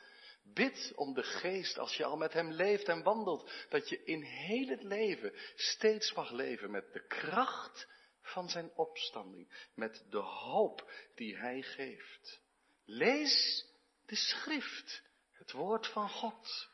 Bid 0.42 0.92
om 0.94 1.14
de 1.14 1.22
Geest 1.22 1.78
als 1.78 1.96
je 1.96 2.04
al 2.04 2.16
met 2.16 2.32
Hem 2.32 2.52
leeft 2.52 2.88
en 2.88 3.02
wandelt. 3.02 3.50
Dat 3.68 3.88
je 3.88 4.04
in 4.04 4.22
heel 4.22 4.68
het 4.68 4.82
leven 4.82 5.32
steeds 5.54 6.12
mag 6.12 6.30
leven 6.30 6.70
met 6.70 6.92
de 6.92 7.06
kracht 7.06 7.88
van 8.20 8.48
Zijn 8.48 8.70
opstanding. 8.74 9.68
Met 9.74 10.04
de 10.10 10.18
hoop 10.18 10.92
die 11.14 11.36
Hij 11.36 11.62
geeft. 11.62 12.40
Lees 12.84 13.66
de 14.06 14.16
Schrift, 14.16 15.02
het 15.32 15.52
woord 15.52 15.86
van 15.86 16.08
God. 16.08 16.72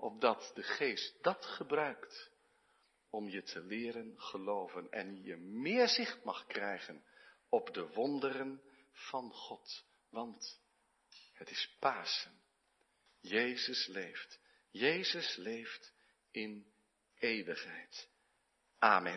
Opdat 0.00 0.50
de 0.54 0.62
Geest 0.62 1.22
dat 1.22 1.44
gebruikt 1.44 2.30
om 3.10 3.28
je 3.28 3.42
te 3.42 3.60
leren 3.60 4.20
geloven 4.20 4.90
en 4.90 5.22
je 5.22 5.36
meer 5.36 5.88
zicht 5.88 6.24
mag 6.24 6.46
krijgen 6.46 7.04
op 7.48 7.74
de 7.74 7.88
wonderen 7.88 8.62
van 8.92 9.32
God. 9.32 9.84
Want 10.10 10.60
het 11.32 11.50
is 11.50 11.76
Pasen. 11.78 12.32
Jezus 13.20 13.86
leeft. 13.86 14.40
Jezus 14.70 15.36
leeft 15.36 15.92
in 16.30 16.66
eeuwigheid. 17.18 18.08
Amen. 18.78 19.16